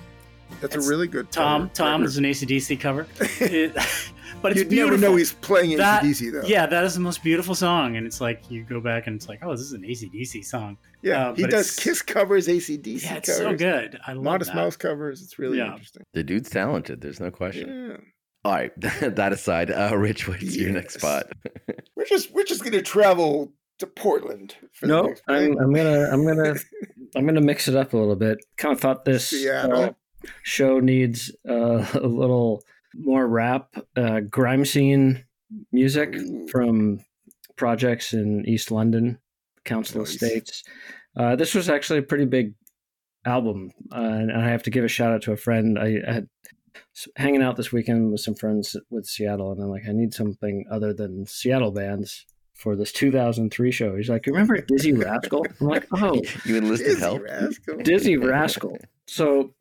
[0.60, 2.08] That's it's a really good Tom cover Tom record.
[2.08, 3.06] is an ACDC cover,
[3.40, 3.74] It-
[4.42, 4.98] but it's You'd beautiful.
[4.98, 6.46] never know he's playing That- ACDC though.
[6.46, 9.28] Yeah, that is the most beautiful song, and it's like you go back and it's
[9.28, 10.76] like, oh, this is an ACDC song.
[11.02, 13.98] Yeah, uh, he does Kiss covers, ACDC Yeah, it's covers, so good.
[14.06, 14.56] I love Modest that.
[14.56, 15.22] Mouse covers.
[15.22, 15.72] It's really Yeah.
[15.72, 16.02] interesting.
[16.14, 17.00] The dude's talented.
[17.00, 17.90] There's no question.
[17.90, 17.96] Yeah.
[18.46, 21.32] All right, that aside, uh, Rich, what's your next spot?
[21.96, 24.54] We're just we're just gonna travel to Portland.
[24.74, 25.22] For the No, next.
[25.28, 26.54] I'm, I'm gonna I'm gonna
[27.16, 28.44] I'm gonna mix it up a little bit.
[28.58, 29.82] Kind of thought this Seattle.
[29.84, 29.90] uh,
[30.42, 32.62] show needs uh, a little
[32.94, 35.24] more rap, uh, grime scene
[35.72, 36.16] music
[36.50, 37.00] from
[37.56, 39.18] projects in East London,
[39.64, 40.10] Council Nice.
[40.10, 40.64] of States.
[41.16, 42.54] Uh, this was actually a pretty big
[43.24, 45.78] album, uh, and I have to give a shout out to a friend.
[45.78, 46.28] I, I had
[47.16, 50.64] hanging out this weekend with some friends with Seattle, and I'm like, I need something
[50.70, 52.26] other than Seattle bands.
[52.54, 53.96] For this 2003 show.
[53.96, 57.22] He's like, "Remember Dizzee Rascal?" I'm like, "Oh, You enlisted Dizzy help.
[57.22, 57.74] rascal.
[57.78, 59.54] Dizzee Rascal." So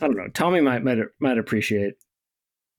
[0.00, 0.28] I don't know.
[0.28, 1.94] Tommy might might might appreciate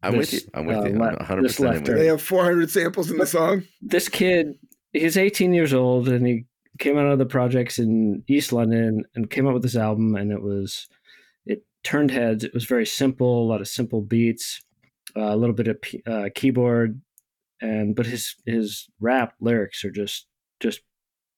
[0.01, 0.39] I'm with you.
[0.53, 0.95] I'm with uh, you.
[0.95, 3.63] I'm 100 this percent left Do they have 400 samples in the song?
[3.81, 4.55] this kid.
[4.91, 6.45] He's 18 years old, and he
[6.79, 10.31] came out of the projects in East London and came out with this album, and
[10.31, 10.87] it was
[11.45, 12.43] it turned heads.
[12.43, 14.61] It was very simple, a lot of simple beats,
[15.15, 16.99] uh, a little bit of p- uh, keyboard,
[17.61, 20.27] and but his his rap lyrics are just
[20.59, 20.81] just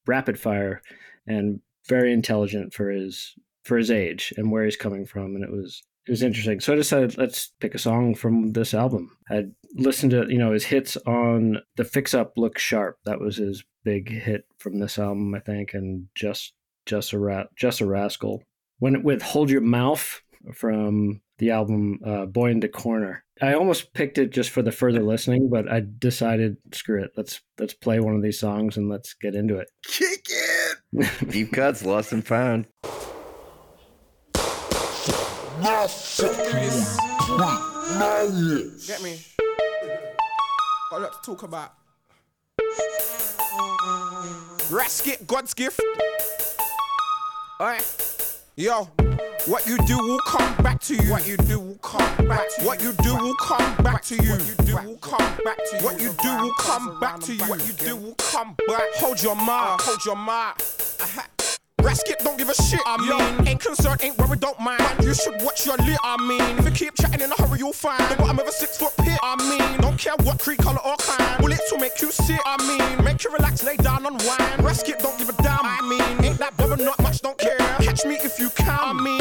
[0.07, 0.81] rapid fire
[1.27, 5.51] and very intelligent for his for his age and where he's coming from, and it
[5.51, 6.59] was it was interesting.
[6.59, 9.15] So I decided let's pick a song from this album.
[9.29, 12.97] I'd listened to you know his hits on the Fix Up Look Sharp.
[13.05, 16.53] That was his big hit from this album, I think, and just
[16.85, 18.43] just a rat just a rascal.
[18.79, 20.21] When with Hold Your Mouth
[20.53, 23.25] from the album uh, Boy in the Corner.
[23.41, 27.09] I almost picked it just for the further listening, but I decided screw it.
[27.17, 29.67] Let's let's play one of these songs and let's get into it.
[29.83, 31.29] Kick it.
[31.29, 32.67] Deep cuts, lost and found.
[38.85, 39.17] Get me?
[40.91, 41.73] Got a lot to talk about.
[44.69, 45.81] Raskit, God's gift.
[47.59, 48.37] Alright.
[48.55, 48.87] Yo,
[49.45, 51.11] what you do will come back to you.
[51.11, 52.67] What you do will come back to you.
[52.67, 54.31] What you do will come back to you.
[54.31, 55.83] What you do will come back to you.
[55.83, 57.45] What you do will come back to you.
[57.45, 58.83] What you do will come back.
[58.95, 59.81] Hold your mark.
[59.81, 60.59] Hold your mark.
[60.59, 61.21] Uh-huh.
[61.21, 61.27] Aha.
[61.81, 63.47] Raskit don't give a shit, I mean.
[63.47, 64.81] Ain't concerned, ain't worried, don't mind.
[65.01, 66.59] You should watch your lit, I mean.
[66.59, 68.93] If you keep chatting in a hurry, you'll find the bottom of a six foot
[68.97, 69.81] pit, I mean.
[69.81, 71.41] Don't care what creed, color, or kind.
[71.41, 73.03] Bullets will make you sit, I mean.
[73.03, 74.61] Make you relax, lay down, unwind.
[74.61, 76.25] Raskit don't give a damn, I mean.
[76.25, 77.57] Ain't that bother, not much, don't care.
[77.57, 79.20] Catch me if you can, I mean.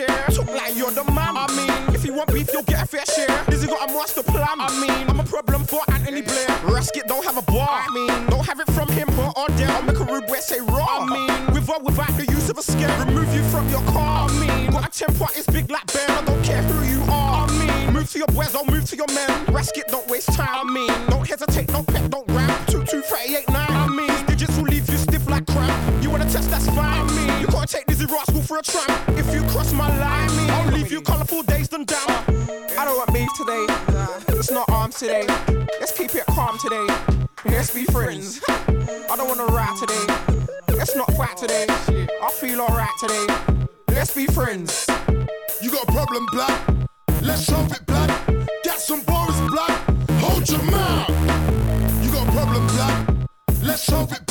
[0.00, 0.26] Chair.
[0.32, 1.94] Talk like you're the man, I mean.
[1.94, 3.44] If you want beef, you'll get a fair share.
[3.48, 5.08] Dizzy got a master plan, I mean.
[5.08, 6.46] I'm a problem for Anthony Blair.
[6.64, 8.26] Raskit don't have a bar, I mean.
[8.30, 9.68] Don't have it from him, but or there.
[9.70, 11.54] I'll make a rude boy say raw, I mean.
[11.54, 12.88] With or without the use of a scare.
[13.04, 14.70] Remove you from your car, I mean.
[14.70, 16.08] Got a temper, it's big like bear.
[16.08, 17.92] I don't care who you are, I mean.
[17.92, 19.28] Move to your boys, don't move to your men.
[19.46, 21.10] Raskit, don't waste time, I mean.
[21.10, 22.56] Don't hesitate, don't pet, don't ram.
[22.66, 24.26] 2 2 38 9, I mean.
[24.26, 26.02] Digits will leave you stiff like crap.
[26.02, 27.06] You wanna test, that's fine,
[27.70, 28.90] take Dizzee Rascal for a tramp.
[29.10, 30.50] If you cross my line, me.
[30.50, 32.10] I'll leave you colourful dazed and down.
[32.76, 33.64] I don't want beef today.
[34.36, 35.24] It's not arms today.
[35.78, 36.86] Let's keep it calm today.
[37.44, 38.40] Let's be friends.
[38.48, 40.04] I don't wanna ride today.
[40.76, 41.66] Let's not fight today.
[41.68, 43.26] I feel alright today.
[43.88, 44.86] Let's be friends.
[45.62, 46.60] You got a problem, black?
[47.22, 48.10] Let's solve it, black.
[48.64, 49.78] Get some Boris, black.
[50.22, 51.08] Hold your mouth.
[52.02, 53.08] You got a problem, black?
[53.62, 54.26] Let's solve it,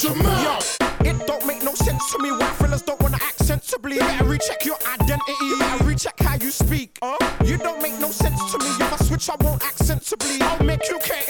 [0.00, 0.58] your Yo,
[1.04, 3.98] it don't make no sense to me why fellas don't wanna act sensibly.
[3.98, 5.34] Better recheck your identity.
[5.58, 6.98] Better recheck how you speak.
[7.02, 7.16] Uh?
[7.44, 8.70] You don't make no sense to me.
[8.80, 10.40] If I switch, I won't act sensibly.
[10.40, 11.22] I'll make you care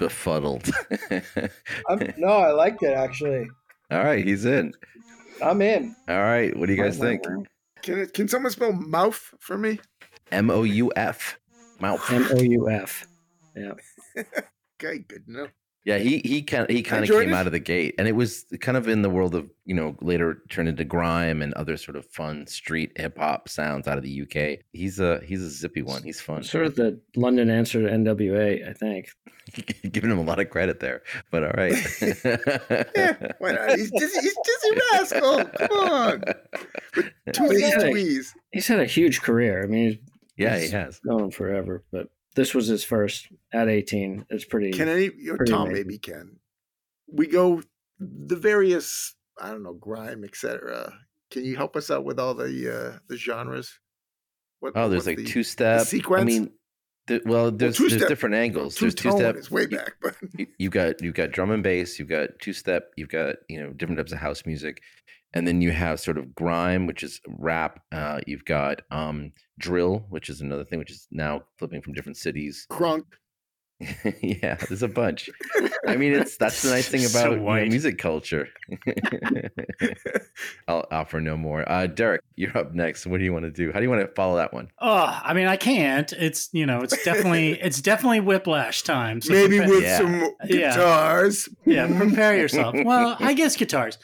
[0.00, 0.68] befuddled.
[1.88, 3.46] I'm, no, I liked it actually.
[3.90, 4.72] All right, he's in.
[5.42, 5.94] I'm in.
[6.08, 7.22] All right, what do you guys think?
[7.82, 9.78] Can can someone spell mouth for me?
[10.32, 11.38] M O U F.
[11.80, 12.10] Mouth.
[12.10, 13.06] M O U F.
[13.54, 13.74] Yeah.
[14.82, 15.48] Okay, good to know.
[15.84, 17.34] Yeah, he he kind he kind of came it.
[17.34, 19.94] out of the gate, and it was kind of in the world of you know
[20.00, 24.04] later turned into grime and other sort of fun street hip hop sounds out of
[24.04, 24.60] the UK.
[24.72, 26.02] He's a he's a zippy one.
[26.02, 26.42] He's fun.
[26.44, 29.10] Sort of the London answer to NWA, I think.
[29.90, 31.72] Giving him a lot of credit there, but all right.
[32.96, 33.76] Yeah, why not?
[33.78, 35.44] He's dizzy, he's Dizzee Rascal.
[35.44, 36.22] Come on.
[36.96, 37.78] With two Well, Z's, yeah.
[37.78, 38.22] two
[38.52, 39.62] He's had a huge career.
[39.62, 39.98] I mean, he's
[40.36, 41.00] yeah, he has.
[41.04, 44.26] known forever, but this was his first at 18.
[44.30, 44.70] It's pretty.
[44.72, 45.86] Can any Pretty Tom amazing.
[45.86, 46.36] maybe can.
[47.12, 47.62] We go
[47.98, 50.92] the various I don't know, grime, etc.
[51.30, 53.78] Can you help us out with all the uh the genres?
[54.60, 55.80] What Oh, there's like the- two step.
[55.80, 56.24] I sequence?
[56.26, 56.50] mean,
[57.10, 58.76] th- well, there's there's different angles.
[58.76, 59.36] Two there's two step.
[59.36, 62.52] is way back, but you, you've got you've got drum and bass, you've got two
[62.52, 64.80] step, you've got you know different types of house music,
[65.34, 67.82] and then you have sort of grime, which is rap.
[67.92, 72.16] Uh, you've got um, drill, which is another thing, which is now flipping from different
[72.16, 72.66] cities.
[72.70, 73.04] crunk.
[74.20, 75.30] yeah, there's a bunch.
[75.86, 78.48] I mean, it's that's the nice thing So about you know, music culture.
[80.68, 81.70] I'll offer no more.
[81.70, 83.06] Uh, Derek, you're up next.
[83.06, 83.72] What do you want to do?
[83.72, 84.68] How do you want to follow that one?
[84.80, 86.12] Oh, I mean, I can't.
[86.12, 89.20] It's you know, it's definitely it's definitely whiplash time.
[89.20, 89.98] So Maybe prepa- with Yeah.
[89.98, 90.70] some Yeah.
[90.70, 91.48] guitars.
[91.64, 92.74] yeah, prepare yourself.
[92.84, 93.98] Well, I guess guitars.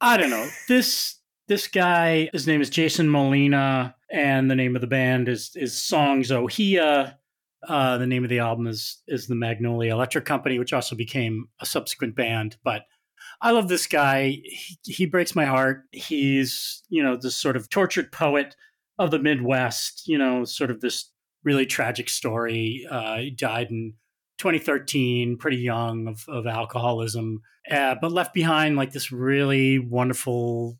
[0.00, 0.48] I don't know.
[0.68, 1.16] This
[1.48, 5.82] this guy, his name is Jason Molina, and the name of the band is is
[5.82, 7.18] Songs Ohia.
[7.68, 11.48] Uh, the name of the album is is the Magnolia Electric Company, which also became
[11.60, 12.56] a subsequent band.
[12.64, 12.82] But
[13.40, 14.40] I love this guy.
[14.44, 15.82] He, he breaks my heart.
[15.92, 18.56] He's you know this sort of tortured poet
[18.98, 20.08] of the Midwest.
[20.08, 21.10] You know, sort of this
[21.44, 22.86] really tragic story.
[22.90, 23.94] Uh, he died in
[24.38, 30.78] 2013, pretty young of, of alcoholism, uh, but left behind like this really wonderful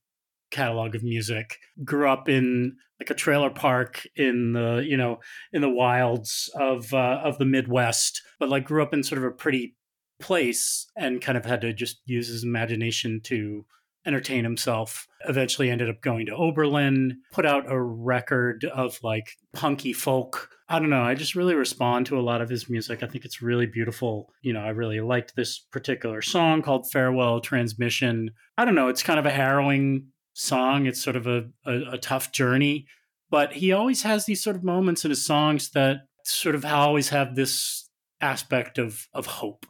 [0.52, 1.58] catalog of music.
[1.84, 5.18] Grew up in like a trailer park in the you know
[5.52, 9.24] in the wilds of uh, of the Midwest, but like grew up in sort of
[9.24, 9.74] a pretty
[10.20, 13.66] place and kind of had to just use his imagination to
[14.06, 15.06] entertain himself.
[15.28, 20.48] Eventually ended up going to Oberlin, put out a record of like punky folk.
[20.68, 21.02] I don't know.
[21.02, 23.02] I just really respond to a lot of his music.
[23.02, 24.32] I think it's really beautiful.
[24.42, 28.30] You know, I really liked this particular song called Farewell Transmission.
[28.56, 28.88] I don't know.
[28.88, 30.86] It's kind of a harrowing song.
[30.86, 32.86] It's sort of a, a, a tough journey,
[33.30, 37.08] but he always has these sort of moments in his songs that sort of always
[37.10, 37.88] have this
[38.20, 39.66] aspect of, of hope.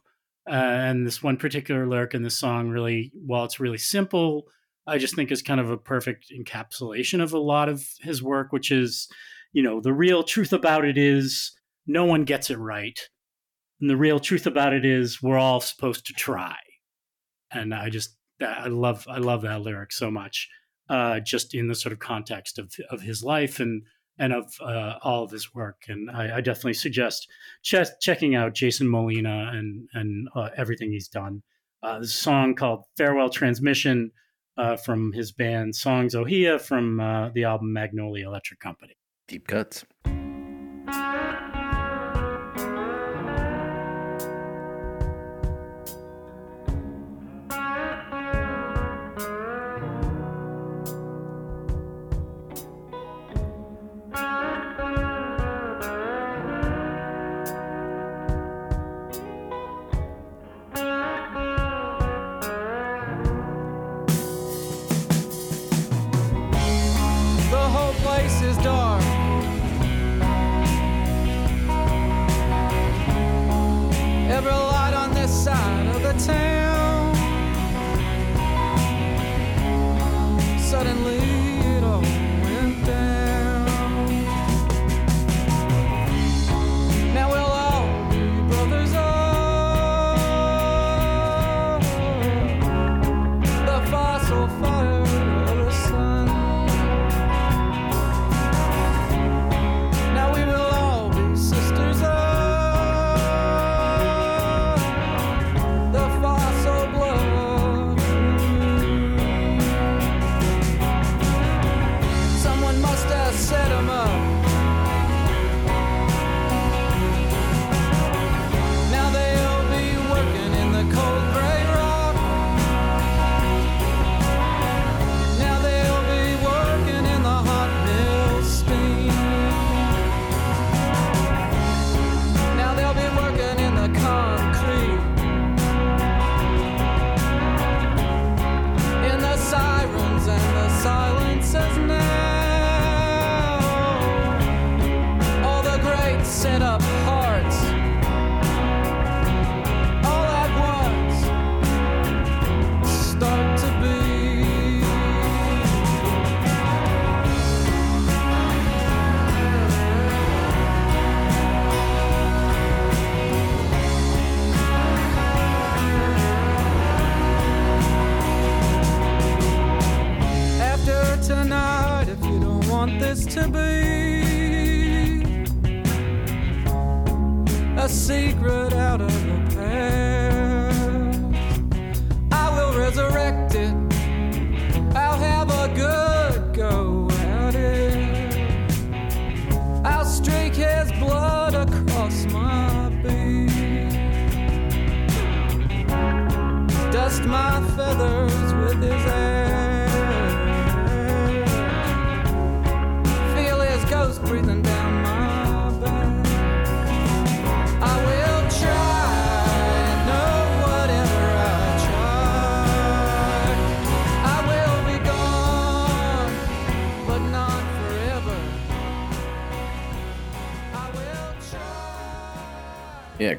[0.49, 4.45] Uh, and this one particular lyric in this song really, while it's really simple,
[4.87, 8.53] I just think is kind of a perfect encapsulation of a lot of his work,
[8.53, 9.09] which is,
[9.53, 11.53] you know, the real truth about it is
[11.87, 12.99] no one gets it right.
[13.81, 16.57] And the real truth about it is we're all supposed to try.
[17.53, 20.49] And I just, I love, I love that lyric so much,
[20.89, 23.83] uh, just in the sort of context of, of his life and,
[24.19, 25.83] and of uh, all of his work.
[25.89, 27.29] And I, I definitely suggest
[27.63, 31.43] che- checking out Jason Molina and and uh, everything he's done.
[31.83, 34.13] Uh, a song called "Farewell Transmission"
[34.57, 38.97] uh, from his band Songs Ohia from uh, the album Magnolia Electric Company.
[39.29, 39.85] Deep cuts.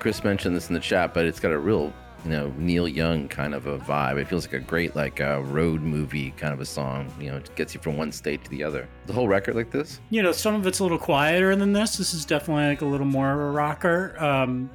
[0.04, 1.94] Chris mentioned this in the chat, but it's got a real,
[2.26, 4.20] you know, Neil Young kind of a vibe.
[4.20, 7.10] It feels like a great, like, uh, road movie kind of a song.
[7.22, 8.90] You know, it gets you from one state to the other.
[9.06, 10.02] The whole record like this?
[10.10, 11.96] You know, some of it's a little quieter than this.
[11.96, 14.22] This is definitely like a little more of a rocker.
[14.22, 14.70] Um,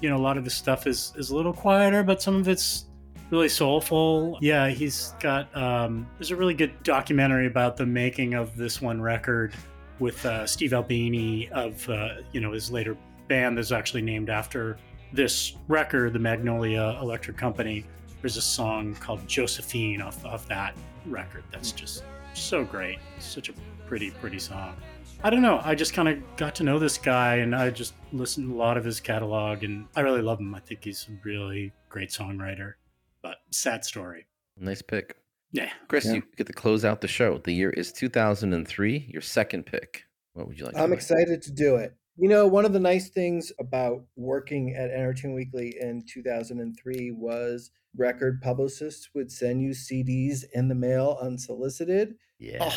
[0.00, 2.48] you know, a lot of the stuff is is a little quieter, but some of
[2.48, 2.86] it's
[3.30, 4.36] really soulful.
[4.42, 5.56] Yeah, he's got.
[5.56, 9.54] Um, there's a really good documentary about the making of this one record
[10.00, 12.96] with uh, Steve Albini of uh, you know his later
[13.28, 14.78] band that's actually named after
[15.12, 17.84] this record, the Magnolia Electric Company.
[18.20, 20.74] There's a song called Josephine off off that
[21.06, 22.04] record that's just
[22.34, 22.98] so great.
[23.18, 23.52] Such a
[23.86, 24.76] pretty pretty song.
[25.24, 25.60] I don't know.
[25.64, 28.58] I just kind of got to know this guy, and I just listened to a
[28.58, 30.54] lot of his catalog, and I really love him.
[30.54, 32.74] I think he's a really great songwriter.
[33.22, 34.26] But sad story.
[34.58, 35.16] Nice pick.
[35.52, 35.70] Yeah.
[35.86, 36.14] Chris, Yeah.
[36.14, 37.38] you get to close out the show.
[37.38, 39.06] The year is 2003.
[39.12, 40.04] Your second pick.
[40.32, 40.74] What would you like?
[40.74, 40.98] to I'm pick?
[40.98, 41.94] excited to do it.
[42.16, 47.70] You know, one of the nice things about working at Entertainment Weekly in 2003 was
[47.96, 52.14] record publicists would send you CDs in the mail unsolicited.
[52.38, 52.70] Yeah.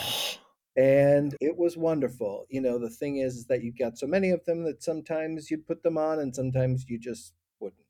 [0.77, 2.45] And it was wonderful.
[2.49, 5.51] You know, the thing is, is that you got so many of them that sometimes
[5.51, 7.81] you'd put them on and sometimes you just wouldn't.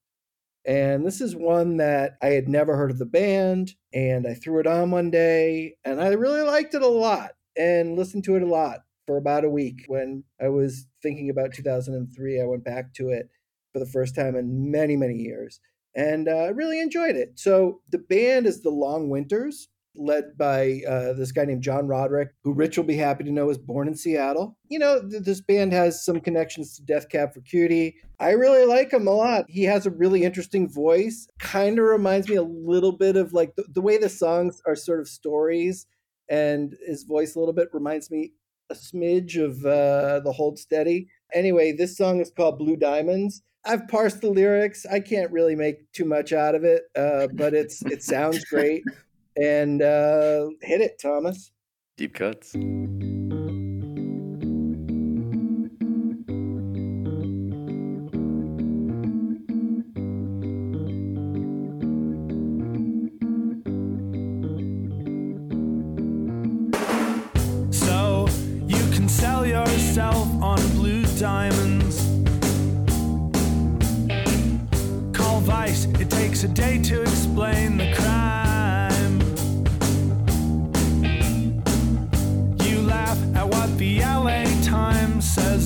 [0.66, 4.60] And this is one that I had never heard of the band, and I threw
[4.60, 8.41] it on one day, and I really liked it a lot and listened to it
[8.41, 9.84] a lot for about a week.
[9.88, 13.30] When I was thinking about 2003, I went back to it
[13.72, 15.60] for the first time in many, many years,
[15.95, 17.34] and uh, I really enjoyed it.
[17.36, 22.30] So the band is the Long Winters, led by uh, this guy named John Roderick,
[22.43, 24.58] who Rich will be happy to know was born in Seattle.
[24.68, 27.95] You know, th- this band has some connections to Death Cab for Cutie.
[28.20, 29.45] I really like him a lot.
[29.47, 31.28] He has a really interesting voice.
[31.39, 34.76] Kind of reminds me a little bit of like the, the way the songs are
[34.76, 35.86] sort of stories,
[36.30, 38.32] and his voice a little bit reminds me
[38.70, 41.07] a smidge of uh, the Hold Steady.
[41.34, 43.41] Anyway, this song is called Blue Diamonds.
[43.66, 44.86] I've parsed the lyrics.
[44.86, 48.84] I can't really make too much out of it, uh, but it's it sounds great.
[49.38, 51.51] And uh, hit it, Thomas.
[51.97, 52.55] Deep cuts.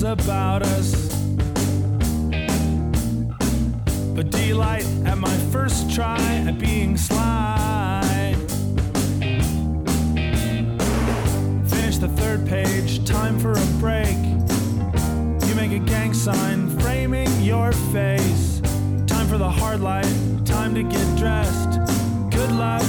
[0.02, 1.14] About us.
[4.14, 8.34] But delight at my first try at being sly.
[11.68, 14.16] Finish the third page, time for a break.
[15.46, 18.60] You make a gang sign framing your face.
[19.06, 20.10] Time for the hard light,
[20.46, 21.78] time to get dressed.
[22.30, 22.82] Good luck,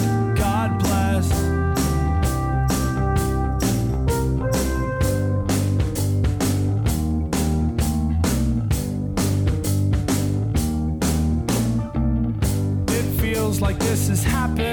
[14.26, 14.71] like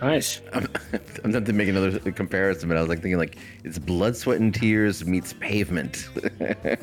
[0.00, 0.40] Nice.
[0.52, 0.66] I'm,
[1.24, 4.40] I'm not to make another comparison, but I was like thinking like it's blood, sweat,
[4.40, 6.08] and tears meets pavement.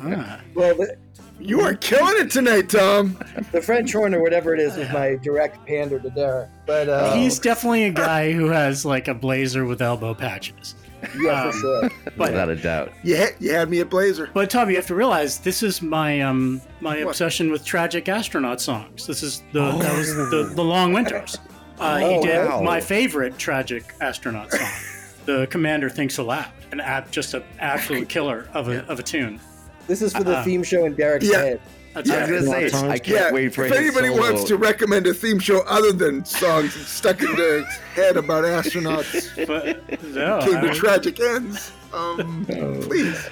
[0.00, 0.40] Ah.
[0.54, 0.96] Well, the,
[1.40, 3.18] You are killing it tonight, Tom.
[3.52, 6.48] the French horn or whatever it is was my direct pander to Derek.
[6.66, 10.74] But uh, He's definitely a guy who has like a blazer with elbow patches.
[11.20, 11.90] yeah, um, for sure.
[12.16, 12.92] But Without a doubt.
[13.04, 14.30] You had, you had me at Blazer.
[14.34, 17.10] But Tom, you have to realize this is my um my What?
[17.10, 19.06] obsession with tragic astronaut songs.
[19.06, 21.38] This is the that was the, the Long Winters.
[21.80, 22.60] Uh, Oh, he did wow.
[22.62, 24.68] my favorite tragic astronaut song.
[25.26, 29.40] the Commander Thinks Aloud, an ab, just an absolute killer of a of a tune.
[29.86, 30.44] This is for the Uh-uh.
[30.44, 31.38] theme show in Derek's Yeah.
[31.38, 31.60] head.
[31.94, 34.20] That's I was gonna say, I can't Yeah, wait for if anybody solo.
[34.20, 39.28] wants to recommend a theme show other than songs stuck in Derek's head about astronauts
[39.46, 42.44] But no, came to tragic ends, um,
[42.82, 43.28] please,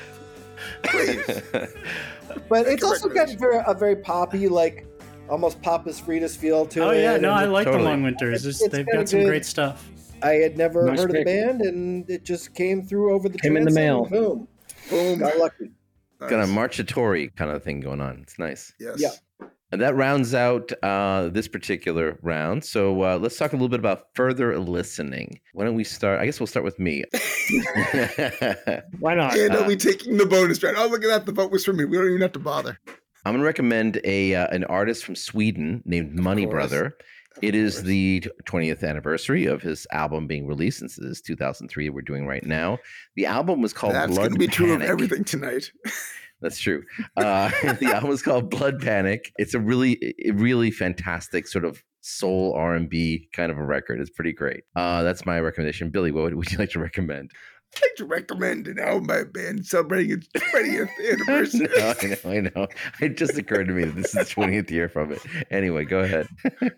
[0.84, 1.42] please.
[2.48, 4.86] But it's also got very, a very poppy, like
[5.28, 7.02] almost Papas Fritas feel to oh it.
[7.02, 7.84] yeah, no, and I like Totally.
[7.84, 8.44] the Long Winters.
[8.46, 9.88] It's- It's they've got some good- great stuff.
[10.22, 11.20] I had never Nice heard pick.
[11.20, 14.06] of the band, and it just came through over the Came in the mail.
[14.06, 14.48] Boom,
[14.88, 15.18] Boom.
[15.18, 15.70] got lucky.
[16.20, 18.20] Got a marchatory kind of thing going on.
[18.22, 18.72] It's nice.
[18.80, 18.94] Yes.
[18.98, 19.10] Yeah.
[19.72, 22.64] And that rounds out uh, this particular round.
[22.64, 25.40] So uh, let's talk a little bit about further listening.
[25.52, 26.20] Why don't we start?
[26.20, 27.04] I guess we'll start with me.
[29.00, 29.36] Why not?
[29.36, 30.76] And Uh, I'll be taking the bonus round.
[30.78, 31.26] Oh, look at that.
[31.26, 31.84] The vote was for me.
[31.84, 32.78] We don't even have to bother.
[33.26, 36.92] I'm going to recommend a uh, an artist from Sweden named Moneybrother
[37.42, 40.78] It is the 20th anniversary of his album being released.
[40.78, 42.78] Since this is 2003, we're doing right now.
[43.16, 44.90] The album was called That's Blood going to be true of Panic.
[44.92, 45.72] everything tonight.
[46.40, 46.84] That's true.
[47.16, 47.50] Uh,
[47.80, 49.32] the album is called Blood Panic.
[49.38, 54.00] It's a really, really fantastic sort of soul R and B kind of a record.
[54.00, 54.62] It's pretty great.
[54.76, 55.90] Uh, that's my recommendation.
[55.90, 57.32] Billy, what would, would you like to recommend?
[57.76, 61.68] I'd like to recommend an album by a band celebrating its 20th anniversary.
[61.76, 62.68] No, I know, I know.
[63.00, 65.20] It just occurred to me that this is the 20th year from it.
[65.50, 66.28] Anyway, go ahead.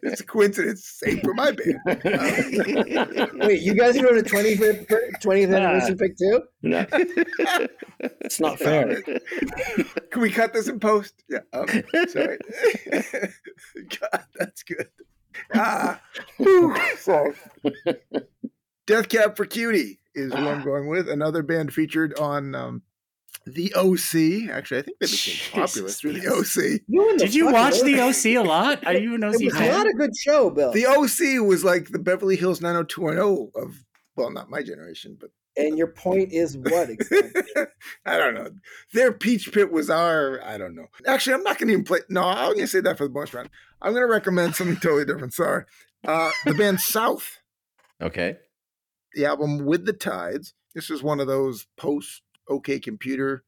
[0.03, 0.85] It's a coincidence.
[0.85, 1.79] Same for my band.
[3.35, 4.89] Wait, you guys wrote a 25th,
[5.23, 6.43] 20th anniversary pick too?
[6.63, 6.85] No.
[8.01, 9.03] it's not fair.
[10.11, 11.23] Can we cut this in post?
[11.29, 11.41] Yeah.
[11.53, 11.69] Um,
[12.09, 12.39] sorry.
[14.01, 14.89] God, that's good.
[15.55, 16.01] Ah,
[16.39, 17.35] whew, sorry.
[18.89, 21.09] Death Cab for Cutie is who I'm going with.
[21.11, 22.83] Another band featured on um,
[23.47, 24.51] the OC.
[24.51, 26.29] Actually, I think they became popular through the the
[26.75, 26.81] OC.
[26.89, 28.87] You and Did you watch the OC a lot?
[28.87, 29.71] Are you an OC It was fan?
[29.73, 30.73] not a good show, Bill.
[30.73, 33.85] The OC was like the Beverly Hills 90210 of,
[34.17, 36.89] well, not my generation, but and your point is what?
[36.89, 37.43] exactly?
[38.07, 38.49] I don't know.
[38.95, 40.87] Their Peach Pit was our, I don't know.
[41.07, 41.99] Actually, I'm not going to even play.
[42.09, 43.51] No, I'm going to say that for the bonus round.
[43.83, 45.35] I'm going to recommend something totally different.
[45.35, 45.65] Sorry.
[46.07, 47.41] Uh, the band South,
[48.01, 48.39] Okay.
[49.15, 50.55] The album With the Tides.
[50.75, 53.45] This is one of those post OK Computer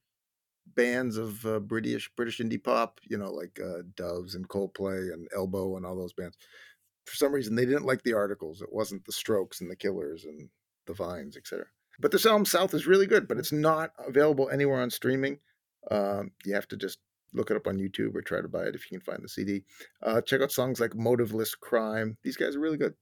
[0.75, 5.29] bands of uh, British British indie pop, you know, like uh, Doves and Coldplay and
[5.35, 6.37] Elbow and all those bands.
[7.07, 8.63] For some reason, they didn't like the articles.
[8.63, 10.49] It wasn't the Strokes and the Killers and
[10.87, 11.67] the Vines, etc.
[11.99, 15.39] But this album South is really good, but it's not available anywhere on streaming.
[15.91, 16.99] Um, you have to just
[17.33, 19.29] look it up on YouTube or try to buy it if you can find the
[19.29, 19.65] CD.
[20.03, 22.17] Uh, check out songs like Motiveless Crime.
[22.23, 22.95] These guys are really good.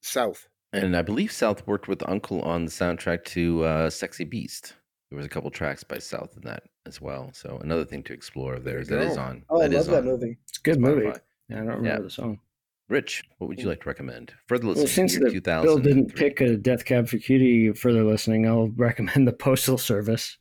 [0.00, 0.48] South.
[0.72, 4.74] And I believe South worked with UNKLE on the soundtrack to uh, Sexy Beast.
[5.10, 7.30] There was a couple tracks by South in that as well.
[7.32, 9.22] So another thing to explore of theirs There that you is go.
[9.22, 9.44] on.
[9.48, 10.36] Oh, I love that movie.
[10.48, 11.06] It's a good movie.
[11.48, 11.98] Yeah, I don't remember Yeah.
[12.00, 12.40] the song.
[12.88, 14.32] Rich, what would you like to recommend?
[14.46, 15.66] Further Well, listening since the 2000.
[15.66, 20.36] Bill didn't pick a Death Cab for Cutie further listening, I'll recommend the Postal Service.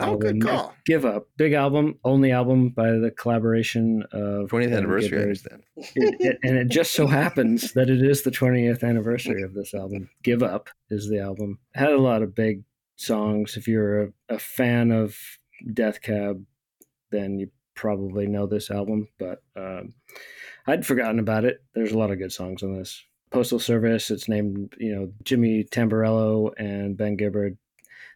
[0.00, 0.74] Oh, good call.
[0.86, 1.28] Give Up.
[1.36, 5.62] Big album, only album by the collaboration of 20th Ben anniversary, I understand.
[5.76, 9.74] It- it- and it just so happens that it is the 20th anniversary of this
[9.74, 10.08] album.
[10.22, 11.58] Give Up is the album.
[11.74, 12.62] Had a lot of big
[12.96, 13.56] songs.
[13.56, 15.16] If you're a, a fan of
[15.72, 16.44] Death Cab,
[17.10, 19.92] then you probably know this album, but um,
[20.66, 21.62] I'd forgotten about it.
[21.74, 23.02] There's a lot of good songs on this.
[23.30, 27.56] Postal Service, it's named, you know, Jimmy Tamborello and Ben Gibbard.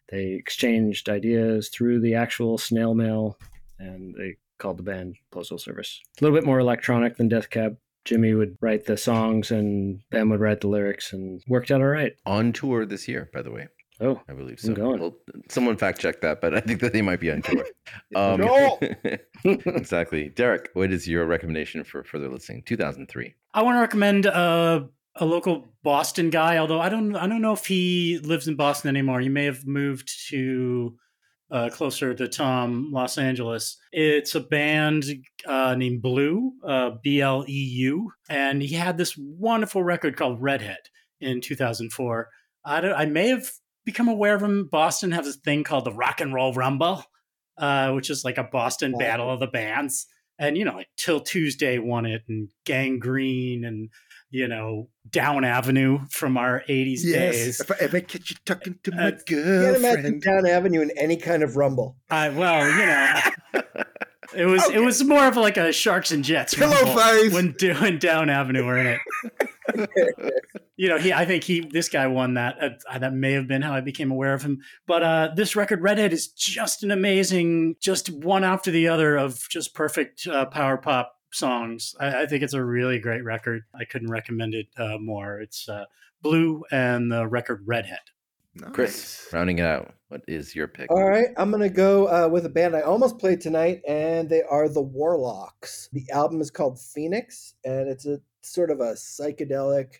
[0.09, 3.37] They exchanged ideas through the actual snail mail
[3.79, 5.99] and they called the band Postal Service.
[6.19, 7.77] A little bit more electronic than Death Cab.
[8.05, 11.87] Jimmy would write the songs and Ben would write the lyrics and worked out all
[11.87, 12.13] right.
[12.25, 13.67] On tour this year, by the way.
[14.01, 14.73] Oh, I believe I'm so.
[14.73, 14.99] going.
[14.99, 15.15] Well,
[15.49, 17.65] someone fact check that, but I think that they might be on tour.
[18.15, 18.79] Um, No.
[19.45, 20.29] exactly.
[20.29, 22.63] Derek, what is your recommendation for further listening?
[22.65, 23.33] 2003.
[23.53, 24.85] I want to recommend uh,
[25.15, 28.89] a local Boston guy, although I don't I don't know if he lives in Boston
[28.89, 29.19] anymore.
[29.19, 30.95] He may have moved to
[31.51, 33.77] uh, closer to Tom, Los Angeles.
[33.91, 35.05] It's a band
[35.45, 40.41] uh, named Bleu, uh, B L E U, and he had this wonderful record called
[40.41, 40.89] Redhead
[41.21, 42.29] in 2004.
[42.65, 43.51] I don't, I may have
[43.85, 44.67] become aware of him.
[44.71, 47.03] Boston has this thing called the Rock and Roll Rumble,
[47.57, 50.07] uh, which is like a Boston battle of the bands
[50.39, 53.89] and you know like 'Til Tuesday won it and Gang Green and
[54.33, 57.35] you know, Down Avenue from our 80s Yes.
[57.35, 57.59] days.
[57.61, 60.21] If I ever catch you talking to my Uh, You can't imagine girlfriend.
[60.23, 61.95] Down Avenue in any kind of rumble.
[62.09, 63.83] I well, you know,
[64.35, 66.73] it was it was more of like a Sharks and Jets Pillow
[67.31, 68.99] when doing Down Avenue were in it.
[70.77, 72.57] you know, he I think he this guy won that.
[72.89, 74.59] Uh, that may have been how I became aware of him.
[74.87, 79.47] But uh, this record, Redhead, is just an amazing, just one after the other of
[79.49, 81.95] just perfect uh, power pop songs.
[81.99, 83.63] I, I think it's a really great record.
[83.73, 85.39] I couldn't recommend it uh, more.
[85.39, 85.85] It's uh,
[86.21, 87.99] Bleu and the record Redhead.
[88.71, 90.91] Chris, rounding it out, what is your pick?
[90.91, 94.43] All right, I'm gonna go uh, with a band I almost played tonight, and they
[94.43, 95.89] are the Warlocks.
[95.91, 99.95] The album is called Phoenix, and it's a sort of a psychedelic,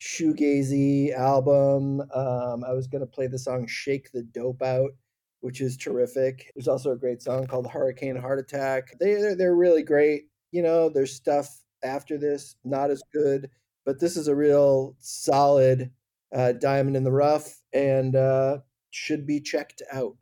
[0.00, 2.00] shoegazy album.
[2.14, 4.92] Um, I was gonna play the song "Shake the Dope Out,"
[5.40, 6.50] which is terrific.
[6.56, 10.28] There's also a great song called "Hurricane Heart Attack." They they're, they're really great.
[10.56, 13.50] You know, there's stuff after this not as good,
[13.84, 15.90] but this is a real solid
[16.34, 20.16] uh, diamond in the rough, and uh, should be checked out.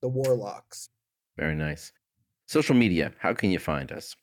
[0.00, 0.90] The Warlocks.
[1.36, 1.92] Very nice.
[2.46, 4.14] Social media, how can you find us?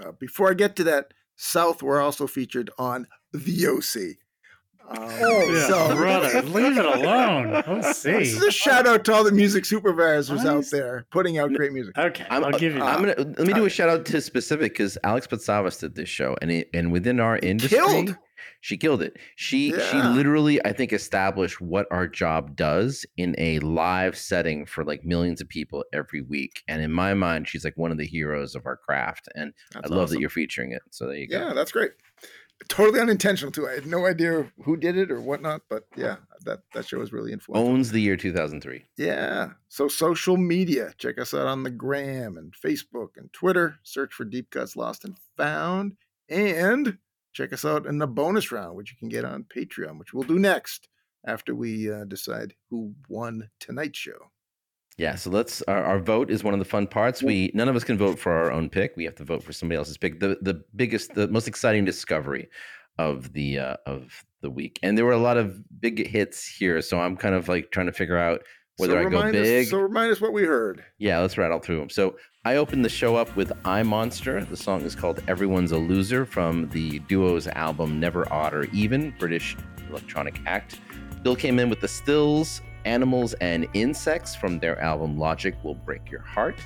[0.00, 4.25] Uh, before I get to that, South were also featured on The OC.
[4.88, 7.50] Um, Oh, so- brother, leave it alone.
[7.66, 11.52] Let's This is a shout out to all the music supervisors out there putting out
[11.54, 11.96] great music.
[11.98, 13.16] Okay, I'm, I'll give you I'm that.
[13.16, 16.36] gonna let me do a shout out to specific because Alex Patsavas did this show,
[16.42, 18.16] and it, and within our industry, Killed.
[18.60, 19.16] she killed it.
[19.36, 24.84] She she literally, I think, established what our job does in a live setting for
[24.84, 26.62] like millions of people every week.
[26.68, 29.90] And in my mind, she's like one of the heroes of our craft, and That's
[29.90, 30.14] I love awesome.
[30.16, 30.82] that you're featuring it.
[30.90, 31.38] So there you go.
[31.48, 31.92] Yeah, that's great.
[32.68, 33.68] Totally unintentional too.
[33.68, 37.12] I had no idea who did it or whatnot, but yeah, that that show was
[37.12, 37.70] really influential.
[37.70, 38.84] Owns the year 2003.
[38.96, 39.50] Yeah.
[39.68, 43.78] So social media, check us out on the gram and Facebook and Twitter.
[43.82, 45.96] Search for Deep Cuts Lost and Found,
[46.28, 46.98] and
[47.32, 50.24] check us out in the bonus round, which you can get on Patreon, which we'll
[50.26, 50.88] do next
[51.26, 54.30] after we uh, decide who won tonight's show.
[54.98, 57.22] Yeah, so let's our, our vote is one of the fun parts.
[57.22, 58.96] We none of us can vote for our own pick.
[58.96, 60.20] We have to vote for somebody else's pick.
[60.20, 62.48] The the biggest, the most exciting discovery
[62.98, 66.80] of the uh, of the week, and there were a lot of big hits here.
[66.80, 68.42] So I'm kind of like trying to figure out
[68.78, 69.66] whether so I go remind big.
[69.66, 70.82] Us, so remind us what we heard.
[70.98, 71.90] Yeah, let's rattle through them.
[71.90, 72.16] So
[72.46, 74.44] I opened the show up with I Monster.
[74.44, 79.14] The song is called Everyone's a Loser from the duo's album Never Odd or Even,
[79.18, 79.56] British
[79.90, 80.80] electronic act.
[81.22, 86.10] Bill came in with the Stills, Animals and Insects from their album Logic Will Break
[86.10, 86.56] Your Heart.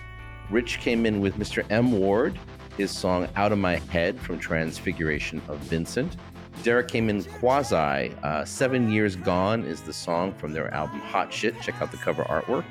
[0.50, 1.64] Rich came in with Mr.
[1.70, 1.92] M.
[1.92, 2.38] Ward,
[2.76, 6.16] his song Out of My Head from Transfiguration of Vincent.
[6.62, 8.14] Derek came in quasi.
[8.22, 11.60] Uh, Seven Years Gone is the song from their album Hot Shit.
[11.62, 12.64] Check out the cover artwork.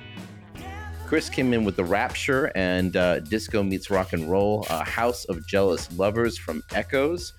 [1.08, 5.26] Chris came in with The Rapture and uh, Disco Meets Rock and Roll, uh, House
[5.26, 7.34] of Jealous Lovers from Echoes.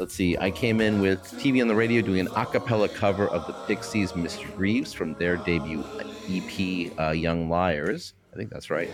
[0.00, 3.28] Let's see, I came in with TV on the Radio doing an a cappella cover
[3.28, 4.50] of the Pixies' Mr.
[4.56, 5.84] Grieves from their debut
[6.26, 8.14] EP, uh, Young Liars.
[8.32, 8.88] I think that's right.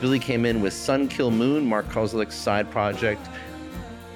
[0.00, 3.24] Billy came in with Sun Kil Moon, Mark Kozelek's side project.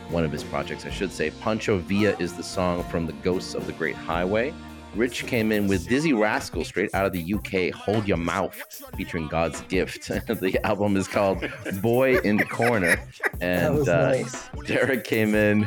[0.09, 1.31] One of his projects, I should say.
[1.31, 4.53] Pancho Villa is the song from The Ghosts of the Great Highway.
[4.97, 8.61] Rich came in with Dizzee Rascal straight out of the UK, Hold Your Mouth,
[8.97, 10.09] featuring God's Gift.
[10.27, 11.49] the album is called
[11.81, 12.97] Boy in the Corner.
[13.41, 14.49] And that was uh, nice.
[14.67, 15.67] Derek came in.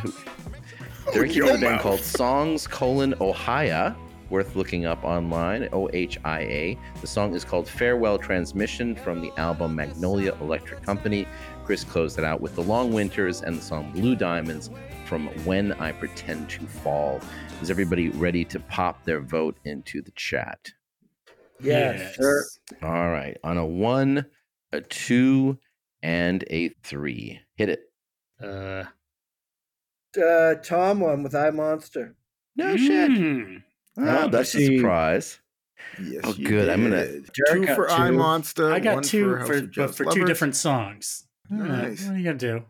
[1.13, 1.81] Derek came your in a band mouth.
[1.81, 3.95] called Songs colon Ohia,
[4.29, 5.69] worth looking up online.
[5.71, 6.79] O H I A.
[7.01, 11.27] The song is called Farewell Transmission from the album Magnolia Electric Company.
[11.63, 14.69] Chris closed it out with The Long Winters and the song Blue Diamonds
[15.05, 17.21] from When I Pretend to Fall.
[17.61, 20.71] Is everybody ready to pop their vote into the chat?
[21.61, 22.43] Yes, sir.
[22.83, 23.37] All right.
[23.43, 24.25] On a one,
[24.73, 25.57] a two,
[26.03, 27.39] and a three.
[27.55, 27.79] Hit it.
[28.43, 28.83] Uh,
[30.17, 32.15] Uh, Tom won with I Monster.
[32.55, 33.11] No shit.
[33.11, 33.63] Mm.
[33.97, 35.39] Oh, Oh, that's a surprise.
[36.01, 36.69] Yes, Oh, you good.
[36.69, 37.29] I'm gonna- did.
[37.47, 37.93] Two for two.
[37.93, 38.71] I Monster.
[38.73, 41.27] I got one two for, for, but Jealous for two different songs.
[41.51, 42.05] Uh, Nice.
[42.05, 42.63] What are you gonna do?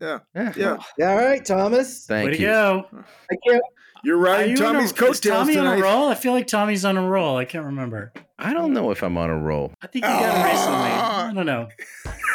[0.00, 0.18] Yeah.
[0.34, 2.06] Yeah, Yeah, all right, Thomas.
[2.06, 2.38] Thank Way you.
[2.38, 2.86] to go!
[3.30, 3.62] I can't.
[4.02, 6.08] you're Are riding you Tommy's a, is coattails Tommy on a roll?
[6.08, 7.36] I feel like Tommy's on a roll.
[7.36, 8.12] I can't remember.
[8.38, 9.74] I don't know if I'm on a roll.
[9.82, 10.90] I think you got a race it recently.
[10.90, 11.68] I don't know.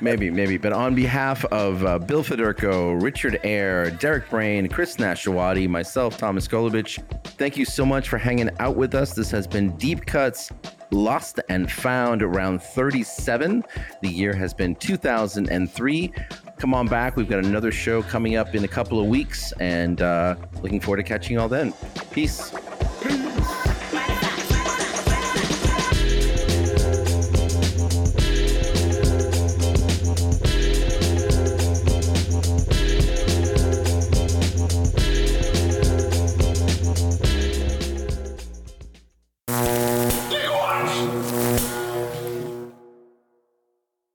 [0.00, 0.56] Maybe, maybe.
[0.56, 6.48] But on behalf of uh, Bill Federico, Richard Eyre, Derek Brain, Chris Nashawaty, myself, Thomas
[6.48, 7.02] Golovich,
[7.36, 9.12] thank you so much for hanging out with us.
[9.12, 10.50] This has been Deep Cuts
[10.90, 13.62] Lost and Found around 37.
[14.00, 16.12] The year has been 2003.
[16.56, 17.16] Come on back.
[17.16, 20.98] We've got another show coming up in a couple of weeks and uh, looking forward
[20.98, 21.74] to catching you all then.
[22.10, 22.52] Peace.